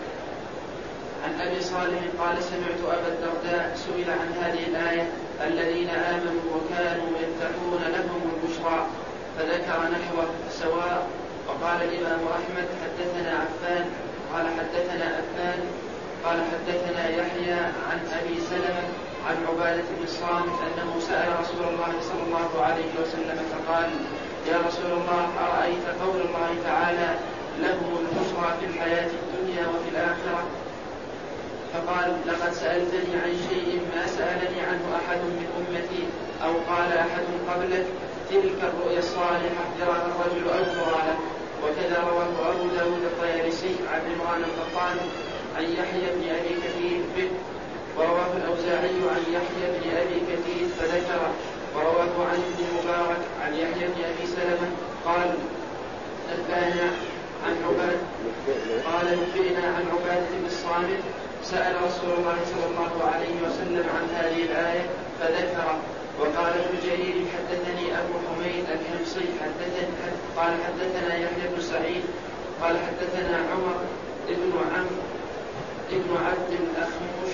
عن 1.24 1.40
أبي 1.40 1.60
صالح 1.60 2.00
قال 2.20 2.42
سمعت 2.42 2.80
أبا 2.98 3.08
الدرداء 3.08 3.76
سئل 3.76 4.10
عن 4.10 4.28
هذه 4.42 4.66
الآية 4.66 5.08
الذين 5.46 5.88
آمنوا 5.88 6.46
وكانوا 6.54 7.08
يفتحون 7.22 7.82
لهم 7.94 8.30
البشرى. 8.34 8.86
فذكر 9.38 9.78
نحوه 9.94 10.28
سواء 10.50 11.06
وقال 11.48 11.82
الإمام 11.82 12.20
أحمد 12.38 12.68
حدثنا 12.82 13.30
عفان 13.30 13.84
قال 14.32 14.46
حدثنا 14.58 15.04
عفان 15.04 15.60
قال 16.24 16.38
حدثنا 16.50 17.08
يحيى 17.08 17.60
عن 17.90 17.98
أبي 18.20 18.40
سلمة 18.50 18.86
عن 19.28 19.36
عبادة 19.48 19.82
بن 19.98 20.04
الصامت 20.04 20.54
أنه 20.66 21.00
سأل 21.00 21.28
رسول 21.40 21.64
الله 21.68 21.92
صلى 22.00 22.22
الله 22.26 22.64
عليه 22.64 22.90
وسلم 23.02 23.38
فقال 23.52 23.90
يا 24.48 24.58
رسول 24.68 24.92
الله 24.92 25.28
أرأيت 25.44 25.86
قول 26.02 26.20
الله 26.20 26.50
تعالى 26.64 27.08
لهم 27.60 27.98
البشرى 28.00 28.48
في 28.60 28.66
الحياة 28.66 29.10
الدنيا 29.22 29.66
وفي 29.66 29.88
الآخرة؟ 29.92 30.44
فقال 31.74 32.16
لقد 32.26 32.52
سألتني 32.52 33.14
عن 33.24 33.32
شيء 33.50 33.80
ما 33.94 34.06
سألني 34.06 34.60
عنه 34.60 34.84
أحد 34.96 35.18
من 35.18 35.46
أمتي 35.58 36.04
أو 36.44 36.74
قال 36.74 36.92
أحد 36.98 37.24
قبلك 37.50 37.86
تلك 38.30 38.60
الرؤيا 38.70 38.98
الصالحة 38.98 39.64
يراها 39.80 40.06
الرجل 40.12 40.44
ترى 40.74 40.98
له 41.08 41.18
وكذا 41.62 41.98
رواه 42.10 42.50
أبو 42.50 42.64
داود 42.76 43.02
الطيالسي 43.10 43.74
عن 43.92 44.00
عمران 44.00 44.42
القطان 44.48 44.96
عن 45.56 45.64
يحيى 45.64 46.06
بن 46.14 46.24
أبي 46.38 46.54
كثير 46.64 47.00
به. 47.16 47.28
ورواه 47.96 48.32
الأوزاعي 48.36 48.98
عن 49.14 49.22
يحيى 49.36 49.66
بن 49.74 49.96
أبي 49.96 50.18
كثير 50.30 50.68
فذكره 50.78 51.30
ورواه 51.74 52.14
عن 52.30 52.40
ابن 52.50 52.64
مبارك 52.76 53.22
عن 53.42 53.54
يحيى 53.54 53.86
بن 53.86 54.00
أبي 54.04 54.26
سلمة 54.26 54.68
قال 55.04 55.34
نبأنا 56.32 56.90
عن 57.46 57.54
عباد 57.66 57.98
قال 58.86 59.06
نبئنا 59.20 59.66
عن 59.76 59.84
عبادة 59.92 60.26
بن 60.40 60.46
الصامت. 60.46 61.02
سأل 61.42 61.74
رسول 61.76 62.10
الله 62.18 62.36
صلى 62.52 62.66
الله 62.70 63.10
عليه 63.12 63.34
وسلم 63.46 63.86
عن 63.96 64.04
هذه 64.16 64.42
الآية 64.42 64.86
فذكر. 65.20 65.78
وقال 66.20 66.52
ابن 66.52 66.74
جرير 66.84 67.14
حدثني 67.32 67.65
حدثني 69.14 69.86
قال 70.36 70.54
حدثنا 70.66 71.14
يحيى 71.14 71.48
بن 71.54 71.62
سعيد 71.62 72.02
قال 72.62 72.76
حدثنا 72.78 73.36
عمر 73.36 73.76
بن 74.28 74.52
عمرو 74.74 75.02
ابن 75.92 76.16
عبد 76.26 76.50
الأخمش 76.50 77.32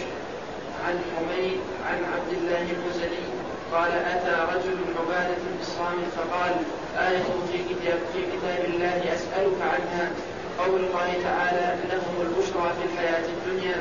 عن 0.87 1.01
حميد 1.16 1.61
عن 1.89 1.99
عبد 2.14 2.33
الله 2.33 2.61
المزني 2.61 3.25
قال 3.73 3.93
أتى 3.93 4.55
رجل 4.55 4.77
عبادة 4.99 5.43
بالصامت 5.59 6.09
فقال 6.16 6.53
آية 6.99 7.23
في 7.53 7.59
كتاب 7.59 7.99
في 8.12 8.20
كتاب 8.23 8.64
الله 8.64 9.14
أسألك 9.14 9.61
عنها. 9.62 10.11
قول 10.59 10.81
الله 10.81 11.14
تعالى 11.25 11.77
لهم 11.91 12.14
البشرى 12.20 12.73
في 12.79 12.93
الحياة 12.93 13.25
الدنيا. 13.25 13.77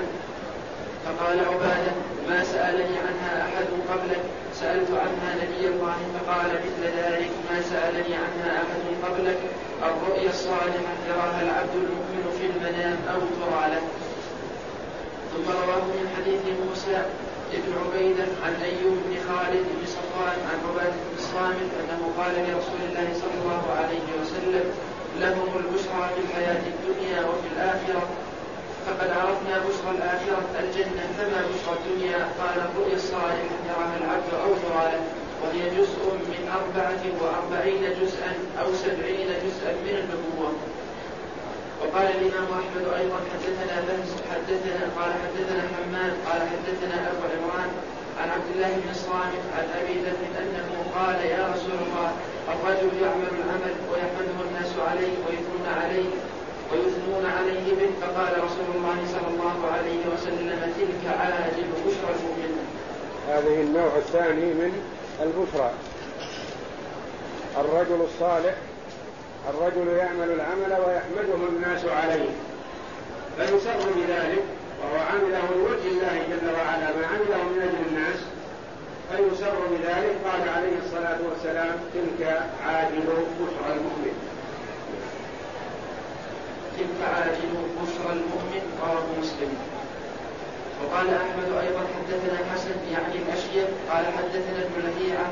فقال 1.05 1.39
عبادة 1.39 1.91
ما 2.29 2.43
سألني 2.43 2.97
عنها 2.97 3.41
أحد 3.41 3.67
قبلك؟ 3.91 4.21
سألت 4.53 4.89
عنها 4.91 5.29
نبي 5.43 5.67
الله 5.67 5.97
فقال 6.15 6.51
مثل 6.65 6.83
ذلك 6.97 7.31
ما 7.51 7.61
سألني 7.61 8.15
عنها 8.15 8.57
أحد 8.63 8.83
قبلك؟ 9.05 9.39
الرؤيا 9.83 10.29
الصالحة 10.29 10.93
يراها 11.09 11.41
العبد 11.41 11.75
المؤمن 11.75 12.25
في 12.37 12.45
المنام 12.45 12.97
أو 13.13 13.19
ترى 13.19 13.63
له. 13.73 13.83
ثم 15.31 15.51
رواه 15.51 15.85
من 15.97 16.05
حديث 16.17 16.41
موسى 16.65 17.03
ابن 17.57 17.71
عبيدة 17.81 18.27
عن 18.43 18.53
أيوب 18.69 18.97
بن 19.05 19.15
خالد 19.27 19.65
بن 19.75 19.85
صفوان 19.95 20.37
عن 20.49 20.57
عبادة 20.69 20.99
بن 21.09 21.15
الصامت 21.17 21.71
أنه 21.81 22.01
قال 22.19 22.33
لرسول 22.47 22.81
الله 22.89 23.07
صلى 23.21 23.35
الله 23.41 23.63
عليه 23.79 24.07
وسلم 24.21 24.65
لهم 25.19 25.49
البشرى 25.61 26.03
في 26.15 26.21
الحياة 26.25 26.61
الدنيا 26.73 27.19
وفي 27.29 27.47
الآخرة 27.55 28.03
فقد 28.85 29.09
عرفنا 29.19 29.55
بشرى 29.65 29.91
الآخرة 29.97 30.43
الجنة 30.63 31.03
فما 31.17 31.41
بشرى 31.49 31.73
الدنيا؟ 31.79 32.17
قال 32.39 32.55
الرؤيا 32.67 32.95
الصالحة 32.95 33.55
يراها 33.69 33.95
العبد 34.01 34.31
أو 34.45 34.51
ترى 34.63 34.91
وهي 35.41 35.61
جزء 35.77 36.01
من 36.31 36.41
أربعة 36.59 37.03
وأربعين 37.21 37.83
جزءا 38.01 38.31
أو 38.61 38.67
سبعين 38.83 39.29
جزءا 39.45 39.71
من 39.85 39.95
النبوة. 40.01 40.51
وقال 41.81 42.07
الإمام 42.17 42.47
أحمد 42.61 42.85
أيضا 42.99 43.19
حدثنا 43.31 43.75
بهز 43.87 44.11
حدثنا 44.31 44.83
قال 44.97 45.11
حدثنا 45.23 45.63
حماد 45.73 46.13
قال 46.27 46.41
حدثنا 46.51 46.97
أبو 47.11 47.23
عمران 47.33 47.69
عن 48.19 48.29
عبد 48.29 48.49
الله 48.55 48.71
بن 48.81 48.89
الصامت 48.91 49.43
عن 49.57 49.65
أبي 49.79 49.93
ذر 50.05 50.21
أنه 50.41 50.69
قال 50.95 51.17
يا 51.35 51.43
رسول 51.53 51.79
الله 51.85 52.09
الرجل 52.53 52.91
يعمل 53.01 53.31
العمل 53.39 53.75
ويحمده 53.91 54.37
الناس 54.47 54.71
عليه 54.89 55.13
ويثنون 55.25 55.65
عليه. 55.81 56.09
ويثنون 56.71 57.25
عليه 57.37 57.75
به 57.75 57.91
فقال 58.01 58.43
رسول 58.43 58.67
الله 58.75 58.97
صلى 59.11 59.27
الله 59.33 59.71
عليه 59.73 60.01
وسلم 60.13 60.73
تلك 60.77 61.13
عاجل 61.19 61.67
بشرى 61.85 62.11
المؤمن 62.19 62.67
هذه 63.29 63.61
النوع 63.61 63.91
الثاني 63.97 64.45
من 64.45 64.83
البشرى. 65.21 65.71
الرجل 67.57 68.05
الصالح 68.05 68.55
الرجل 69.49 69.87
يعمل 69.97 70.31
العمل 70.31 70.71
ويحمده 70.85 71.47
الناس 71.49 71.85
عليه. 71.85 72.29
فيسر 73.37 73.79
بذلك 73.95 74.43
وهو 74.81 74.99
عمله 75.11 75.43
لوجه 75.55 75.87
الله 75.87 76.23
جل 76.29 76.47
وعلا 76.53 76.87
ما 76.97 77.07
عمله 77.07 77.43
من 77.43 77.61
أجل 77.61 77.89
الناس. 77.89 78.19
فيسر 79.11 79.53
بذلك 79.71 80.15
قال 80.25 80.49
عليه 80.49 80.75
الصلاة 80.85 81.17
والسلام 81.29 81.75
تلك 81.93 82.41
عاجل 82.65 83.03
بشرى 83.39 83.73
المؤمن. 83.73 84.30
تلك 86.77 86.99
عاجل 87.13 87.51
بشرى 87.77 88.11
المؤمن 88.17 88.63
رواه 88.81 89.05
مسلم. 89.21 89.51
وقال 90.81 91.07
أحمد 91.23 91.49
أيضا 91.65 91.83
حدثنا 91.95 92.37
حسن 92.53 92.75
يعني 92.93 93.15
الأشيب 93.23 93.67
قال 93.91 94.05
حدثنا 94.17 94.59
ابن 94.67 94.77
لهيعة 94.85 95.27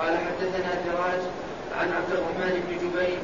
قال 0.00 0.14
حدثنا 0.26 0.70
دراج 0.86 1.20
عن 1.78 1.88
عبد 1.92 2.10
الرحمن 2.12 2.54
بن 2.66 2.72
جبير 2.82 3.18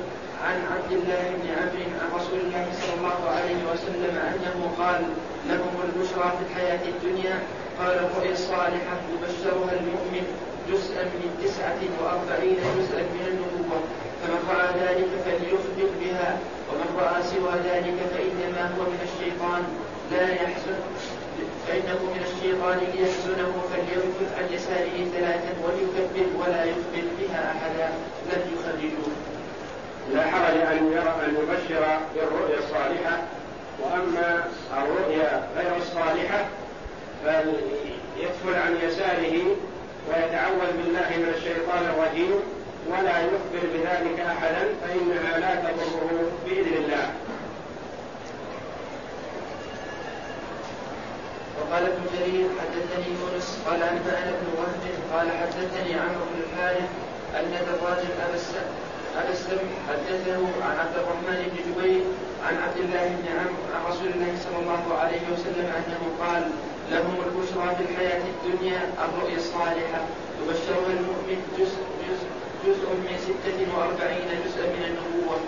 عن 0.45 0.57
عبد 0.73 0.93
الله 0.93 1.23
بن 1.41 1.49
عمرو 1.59 1.87
عن 2.01 2.09
رسول 2.19 2.41
الله 2.45 2.67
صلى 2.81 2.95
الله 2.99 3.21
عليه 3.37 3.61
وسلم 3.73 4.15
أنه 4.31 4.59
قال 4.79 5.03
لهم 5.49 5.75
البشرى 5.85 6.33
في 6.37 6.43
الحياة 6.51 6.85
الدنيا 6.89 7.39
قال 7.81 7.95
الرؤيا 8.05 8.33
الصالحه 8.33 8.97
يبشرها 9.13 9.73
المؤمن 9.81 10.25
جزءا 10.71 11.05
من 11.05 11.31
تسعة 11.45 11.81
وأربعين 12.01 12.57
جزءا 12.79 13.03
من 13.15 13.25
النبوة 13.33 13.81
فمن 14.21 14.41
رأى 14.55 14.69
ذلك 14.85 15.09
فليخبر 15.25 15.91
بها 16.01 16.39
ومن 16.69 16.89
رأى 16.99 17.23
سوى 17.23 17.55
ذلك 17.71 17.99
فإنما 18.13 18.63
هو 18.77 18.83
من 18.83 19.01
الشيطان. 19.09 19.63
لا 20.13 20.29
يحزن 20.35 20.79
فإنه 21.67 22.01
من 22.15 22.23
الشيطان 22.29 22.79
ليحزنه 22.79 23.53
فليركض 23.71 24.29
عن 24.39 24.47
يساره 24.55 24.97
ثلاثا 25.15 25.53
وليكبر 25.65 26.27
ولا 26.41 26.65
يخبر 26.65 27.05
بها 27.21 27.53
أحدا. 27.53 27.89
لم 28.31 28.43
يخرجوه. 28.55 29.09
لا 30.15 30.23
حرج 30.23 30.57
أن 30.73 30.93
يرى 30.93 31.15
أن 31.27 31.35
يبشر 31.41 31.99
بالرؤيا 32.15 32.59
الصالحة 32.59 33.23
وأما 33.81 34.45
الرؤيا 34.79 35.49
غير 35.57 35.77
الصالحة 35.77 36.45
فليدخل 37.25 38.55
عن 38.55 38.77
يساره 38.83 39.57
ويتعوذ 40.09 40.71
بالله 40.79 41.09
من 41.17 41.33
الشيطان 41.37 41.83
الرجيم. 41.85 42.60
ولا 42.91 43.19
يخبر 43.21 43.63
بذلك 43.75 44.21
أحدا 44.21 44.63
فإنها 44.83 45.39
لا 45.39 45.55
تضره 45.55 46.31
بإذن 46.47 46.75
الله. 46.85 47.11
وقال 51.61 51.83
ابن 51.83 52.03
جرير 52.15 52.47
حدثني 52.61 53.07
يونس 53.21 53.59
قال 53.67 53.83
أنبأنا 53.83 54.31
ابن 54.37 54.47
وهب 54.59 54.85
قال 55.13 55.29
حدثني 55.41 55.95
عمرو 55.95 56.25
بن 56.35 56.41
الحارث 56.47 56.89
أن 57.37 57.51
دراج 57.51 57.99
أبا 57.99 58.39
أبا 59.19 59.33
السمع 59.33 59.71
حدثه 59.89 60.43
عن 60.67 60.77
عبد 60.79 60.97
الرحمن 60.97 61.39
بن 61.53 61.59
جبير 61.67 62.03
عن 62.47 62.55
عبد 62.65 62.77
الله 62.77 63.07
بن 63.09 63.29
عمرو 63.39 63.63
عن 63.75 63.93
رسول 63.93 64.09
الله 64.15 64.33
صلى 64.45 64.59
الله 64.63 64.99
عليه 65.01 65.21
وسلم 65.33 65.67
أنه 65.79 66.03
قال 66.21 66.43
لهم 66.91 67.15
البشرى 67.27 67.77
في 67.77 67.83
الحياة 67.93 68.23
الدنيا 68.35 68.81
الرؤيا 69.05 69.37
الصالحة 69.37 70.01
يبشرها 70.43 70.93
المؤمن 70.99 71.39
جزء, 71.59 71.83
جزء, 72.09 72.29
جزء 72.67 72.89
من 73.07 73.15
ستة 73.27 73.59
وأربعين 73.77 74.29
جزءا 74.45 74.67
من 74.77 74.85
النبوة. 74.91 75.39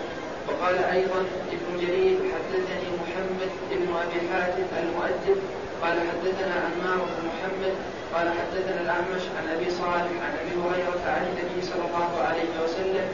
وقال 0.47 0.77
أيضا 0.97 1.21
ابن 1.55 1.69
جرير 1.81 2.17
حدثني 2.33 2.87
محمد 3.01 3.51
بن 3.71 3.87
أبي 4.03 4.19
حاتم 4.29 4.67
المؤدب 4.83 5.37
قال 5.81 5.97
حدثنا 6.09 6.55
عمار 6.65 6.99
بن 7.15 7.21
محمد 7.29 7.73
قال 8.13 8.27
حدثنا 8.39 8.81
الأعمش 8.81 9.23
عن 9.37 9.45
أبي 9.55 9.69
صالح 9.69 10.13
عن 10.25 10.33
أبي 10.41 10.53
هريرة 10.63 11.03
عن 11.15 11.23
النبي 11.31 11.61
صلى 11.61 11.83
الله 11.89 12.11
عليه 12.27 12.51
وسلم 12.63 13.07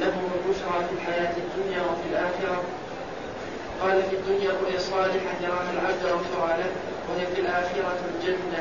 لهم 0.00 0.24
البشرى 0.36 0.78
في 0.88 0.92
الحياة 0.96 1.34
الدنيا 1.44 1.82
وفي 1.88 2.06
الآخرة. 2.12 2.62
قال 3.82 4.02
في 4.10 4.16
الدنيا 4.16 4.50
رؤيا 4.60 4.78
صالحة 4.78 5.34
يراها 5.46 5.70
العبد 5.72 6.02
ترى 6.02 6.50
له 6.60 6.70
وهي 7.08 7.26
في 7.34 7.40
الآخرة 7.40 7.98
الجنة. 8.14 8.60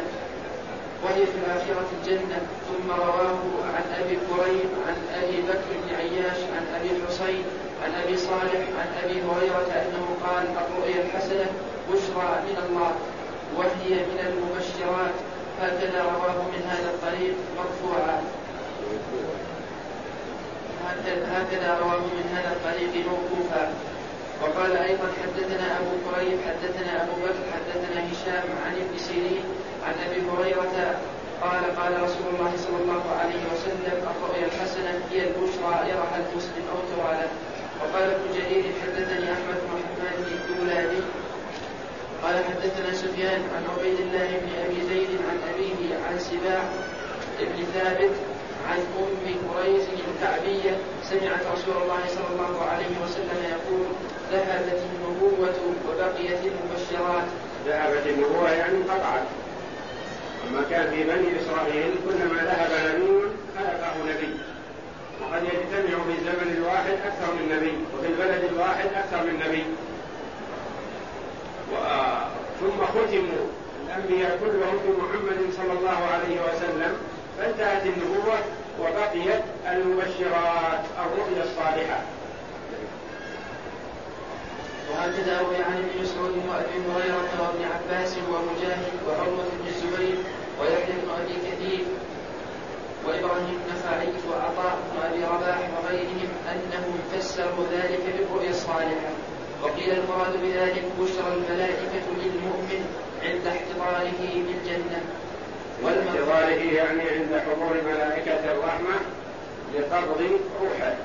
وهي 1.04 1.26
في 1.26 1.38
الآخرة 1.46 1.88
الجنة. 1.98 2.42
ثم 2.68 2.92
رواه 2.92 3.40
عن 3.76 3.86
أبي 4.02 4.18
كريم 4.30 4.70
عن 4.88 4.98
أبي 5.24 5.42
بكر 5.42 5.70
بن 5.82 5.96
عياش 5.96 6.38
عن 6.56 6.64
أبي 6.76 6.90
الحصين 6.98 7.44
عن 7.84 7.92
أبي 8.04 8.18
صالح 8.18 8.62
عن 8.80 8.90
أبي 9.04 9.22
هريرة 9.22 9.72
أنه 9.84 10.06
قال 10.26 10.46
الرؤيا 10.62 11.02
الحسنة 11.06 11.46
بشرى 11.90 12.32
من 12.48 12.58
الله 12.66 12.92
وهي 13.58 13.96
من 14.10 14.20
المبشرات. 14.28 15.18
هكذا 15.62 16.02
رواه 16.04 16.38
من 16.54 16.62
هذا 16.72 16.90
الطريق 16.94 17.36
مرفوعا. 17.58 18.22
هكذا 21.32 21.80
رواه 21.80 22.00
من 22.00 22.26
هذا 22.36 22.52
الطريق 22.56 23.06
موقوفا. 23.08 23.74
وقال 24.42 24.78
أيضا 24.78 25.08
حدثنا 25.22 25.68
أبو 25.80 25.94
قريب 26.10 26.38
حدثنا 26.48 27.04
أبو 27.04 27.12
بكر 27.24 27.44
حدثنا 27.54 28.00
هشام 28.12 28.48
عن 28.66 28.74
ابن 28.74 28.98
سيرين 28.98 29.44
عن 29.86 29.94
أبي 30.06 30.22
هريرة 30.30 31.00
قال 31.42 31.64
قال 31.80 32.04
رسول 32.04 32.26
الله 32.34 32.54
صلى 32.58 32.78
الله 32.84 33.04
عليه 33.20 33.42
وسلم 33.54 33.98
الرؤيا 34.12 34.46
الحسنة 34.46 34.94
هي 35.12 35.20
البشرى 35.28 35.90
يرها 35.90 36.18
المسلم 36.24 36.66
أو 36.72 36.80
ترى 36.92 37.12
له 37.20 37.32
وقال 37.80 38.10
ابن 38.10 38.28
جرير 38.38 38.64
حدثني 38.82 39.26
أحمد 39.34 39.58
بن 39.64 39.70
محمد 39.74 40.28
الدولاني. 40.32 41.02
قال 42.24 42.36
حدثنا 42.46 42.94
سفيان 42.94 43.42
عن 43.56 43.64
عبيد 43.78 44.00
الله 44.00 44.30
بن 44.44 44.50
أبي 44.66 44.80
زيد 44.90 45.10
عن 45.30 45.38
أبيه 45.54 45.96
عن 46.08 46.20
سباع 46.20 46.64
بن 47.40 47.64
ثابت 47.74 48.16
عن 48.70 48.78
أم 48.78 49.54
قريز 49.54 49.84
الكعبية 50.10 50.78
سمعت 51.04 51.42
رسول 51.54 51.76
الله 51.84 52.02
صلى 52.08 52.28
الله 52.34 52.62
عليه 52.72 52.94
وسلم 53.04 53.40
يقول 53.50 53.86
ذهبت 54.32 54.80
النبوة 54.90 55.56
وبقيت 55.90 56.40
المبشرات. 56.52 57.28
ذهبت 57.68 58.08
النبوة 58.08 58.52
يعني 58.52 58.78
انقطعت. 58.78 59.28
أما 60.48 60.62
كان 60.70 60.90
في 60.90 61.04
بني 61.04 61.28
إسرائيل 61.42 61.92
كلما 62.06 62.42
ذهب 62.44 62.72
نبي 62.88 63.22
خلفه 63.58 63.96
نبي. 64.10 64.34
وقد 65.22 65.44
يجتمع 65.44 65.98
في 66.04 66.14
الزمن 66.20 66.56
الواحد 66.58 66.94
أكثر 67.06 67.34
من 67.34 67.46
نبي 67.56 67.74
وفي 67.94 68.08
البلد 68.08 68.44
الواحد 68.52 68.86
أكثر 68.96 69.24
من 69.24 69.40
نبي. 69.48 69.64
و... 71.72 71.76
ثم 72.60 72.86
ختموا. 72.86 73.46
الأنبياء 73.88 74.38
كلهم 74.42 74.78
بمحمد 74.86 75.54
صلى 75.58 75.74
الله 75.80 76.00
عليه 76.14 76.38
وسلم. 76.42 76.94
فانتهت 77.38 77.86
النبوة 77.86 78.40
وبقيت 78.80 79.44
المبشرات 79.72 80.84
الرؤيا 81.04 81.44
الصالحة. 81.44 82.00
وهكذا 84.92 85.42
روي 85.42 85.56
عن 85.56 85.78
ابن 85.78 86.02
مسعود 86.02 86.36
وأبي 86.50 86.76
هريرة 86.90 87.32
وابن 87.42 87.64
عباس 87.74 88.18
ومجاهد 88.18 88.94
وعروة 89.08 89.46
بن 89.60 89.68
الزبير 89.68 90.18
ويحيى 90.62 90.94
بن 91.04 91.10
أبي 91.20 91.34
كثير 91.48 91.86
وإبراهيم 93.06 93.60
النخعي 93.62 94.14
وعطاء 94.30 94.80
بن 94.92 95.02
أبي 95.08 95.24
رباح 95.24 95.60
وغيرهم 95.78 96.30
انهم 96.52 97.00
فسروا 97.14 97.66
ذلك 97.72 98.00
بالرؤيا 98.18 98.50
الصالحة. 98.50 99.12
وقيل 99.64 99.92
المراد 99.92 100.34
بذلك 100.44 100.84
بشرى 101.00 101.34
الملائكة 101.34 102.06
للمؤمن 102.18 102.86
عند 103.24 103.48
احتضاره 103.48 104.22
بالجنة. 104.22 105.02
واحتضاره 105.84 106.74
يعني 106.74 107.02
عند 107.02 107.42
حضور 107.46 107.74
ملائكه 107.86 108.52
الرحمة 108.52 108.96
لقبض 109.76 110.22
روحه. 110.62 110.96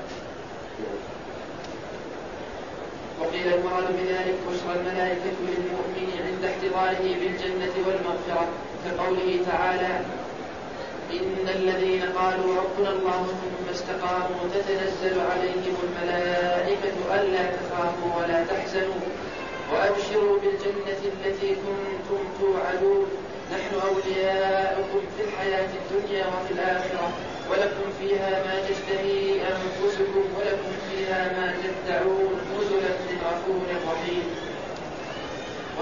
وقيل 3.19 3.53
المراد 3.53 3.87
بذلك 3.99 4.35
بشرى 4.47 4.73
الملائكة 4.79 5.37
للمؤمن 5.47 6.09
عند 6.27 6.43
احتضاره 6.45 7.05
بالجنة 7.19 7.73
والمغفرة 7.85 8.47
كقوله 8.85 9.39
تعالى 9.51 9.99
إن 11.11 11.49
الذين 11.55 12.03
قالوا 12.03 12.55
ربنا 12.61 12.89
الله 12.89 13.27
ثم 13.41 13.69
استقاموا 13.71 14.43
تتنزل 14.53 15.19
عليهم 15.19 15.75
الملائكة 15.83 16.95
ألا 17.15 17.43
تخافوا 17.57 18.11
ولا 18.17 18.43
تحزنوا 18.43 19.01
وأبشروا 19.71 20.39
بالجنة 20.39 21.01
التي 21.25 21.55
كنتم 21.55 22.23
توعدون. 22.39 23.07
نحن 23.51 23.87
أولياؤكم 23.87 25.01
في 25.17 25.23
الحياة 25.23 25.69
الدنيا 25.81 26.25
وفي 26.27 26.53
الآخرة 26.53 27.09
ولكم 27.51 27.87
فيها 27.99 28.43
ما 28.45 28.55
تشتهي 28.69 29.41
أنفسكم 29.41 30.23
ولكم 30.37 30.71
فيها 30.89 31.21
ما 31.37 31.53
تدعون 31.63 32.39
نزلا 32.53 32.93
من 33.07 33.17
غفور 33.25 33.67
رحيم 33.91 34.23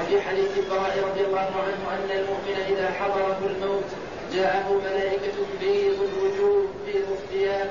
وفي 0.05 0.21
حديث 0.21 0.57
البراء 0.57 1.09
رضي 1.09 1.25
الله 1.25 1.49
عنه 1.65 1.83
أن 1.95 2.09
المؤمن 2.11 2.57
إذا 2.69 2.91
حضره 2.91 3.39
الموت 3.49 3.89
جاءه 4.33 4.81
ملائكة 4.85 5.37
بيض 5.61 6.09
الوجوه 6.09 6.65
بيض 6.85 7.05
الثياب 7.11 7.69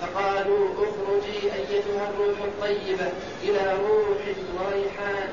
فقالوا 0.00 0.68
اخرجي 0.74 1.38
أيتها 1.54 2.08
الروح 2.10 2.38
الطيبة 2.44 3.12
إلى 3.42 3.72
روح 3.72 4.18
وريحان 4.60 5.28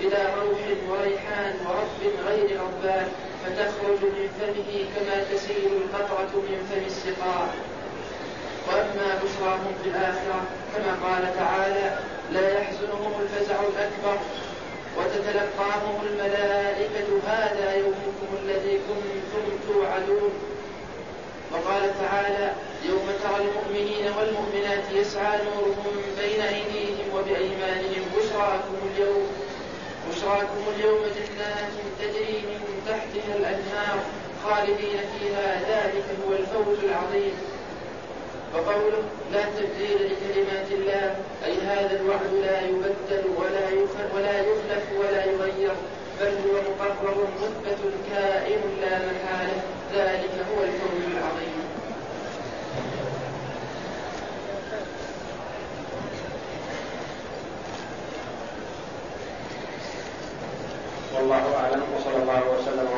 إلى 0.00 0.18
روح 0.40 0.60
وريحان 0.90 1.54
ورب 1.66 2.12
غير 2.26 2.60
ربان 2.60 3.08
فتخرج 3.44 4.00
من 4.02 4.28
فمه 4.40 4.84
كما 4.96 5.24
تسيل 5.32 5.70
القطرة 5.72 6.32
من 6.48 6.66
فم 6.70 6.86
السقاء. 6.86 7.54
وأما 8.68 9.20
بشراهم 9.22 9.74
في 9.82 9.88
الآخرة 9.88 10.42
كما 10.74 10.92
قال 11.08 11.34
تعالى 11.36 11.98
لا 12.32 12.58
يحزنهم 12.58 13.12
الفزع 13.22 13.54
الأكبر 13.54 14.18
وتتلقاهم 14.98 16.06
الملائكة 16.06 17.08
هذا 17.26 17.74
يومكم 17.74 18.28
الذي 18.42 18.78
كنتم 18.88 19.44
توعدون. 19.68 20.32
وقال 21.52 21.82
تعالى 22.00 22.52
يوم 22.88 23.06
ترى 23.22 23.44
المؤمنين 23.44 24.06
والمؤمنات 24.18 24.84
يسعى 24.92 25.38
نورهم 25.44 25.96
بين 26.18 26.40
أيديهم 26.40 27.06
وبأيمانهم 27.14 28.04
بشراكم 28.16 28.76
اليوم 28.94 29.26
بشراكم 30.10 30.60
اليوم 30.76 31.00
جنات 31.02 31.70
تجري 32.00 32.42
من 32.42 32.82
تحتها 32.88 33.36
الأنهار 33.36 33.98
خالدين 34.44 34.98
فيها 35.18 35.60
ذلك 35.70 36.04
هو 36.26 36.32
الفوز 36.32 36.78
العظيم. 36.84 37.34
وقوله 38.54 39.02
لا 39.32 39.42
تبديل 39.44 39.98
لكلمات 40.10 40.68
الله 40.70 41.16
أي 41.44 41.54
هذا 41.60 42.00
الوعد 42.00 42.32
لا 42.42 42.60
يبدل 42.60 43.24
ولا 43.36 43.66
ولا 44.14 44.40
يخلف 44.40 44.84
ولا 45.00 45.24
يغير 45.24 45.74
بل 46.20 46.26
هو 46.26 46.54
مقرر 46.70 47.26
مثبت 47.42 47.78
كائن 48.10 48.60
لا 48.80 48.98
محالة 48.98 49.62
ذلك 49.94 50.34
هو 50.50 50.62
الفوز 50.64 51.02
العظيم. 51.12 51.64
والله 61.14 61.56
أعلم 61.56 61.82
وصلى 61.96 62.16
الله 62.22 62.42
وسلم 62.52 62.88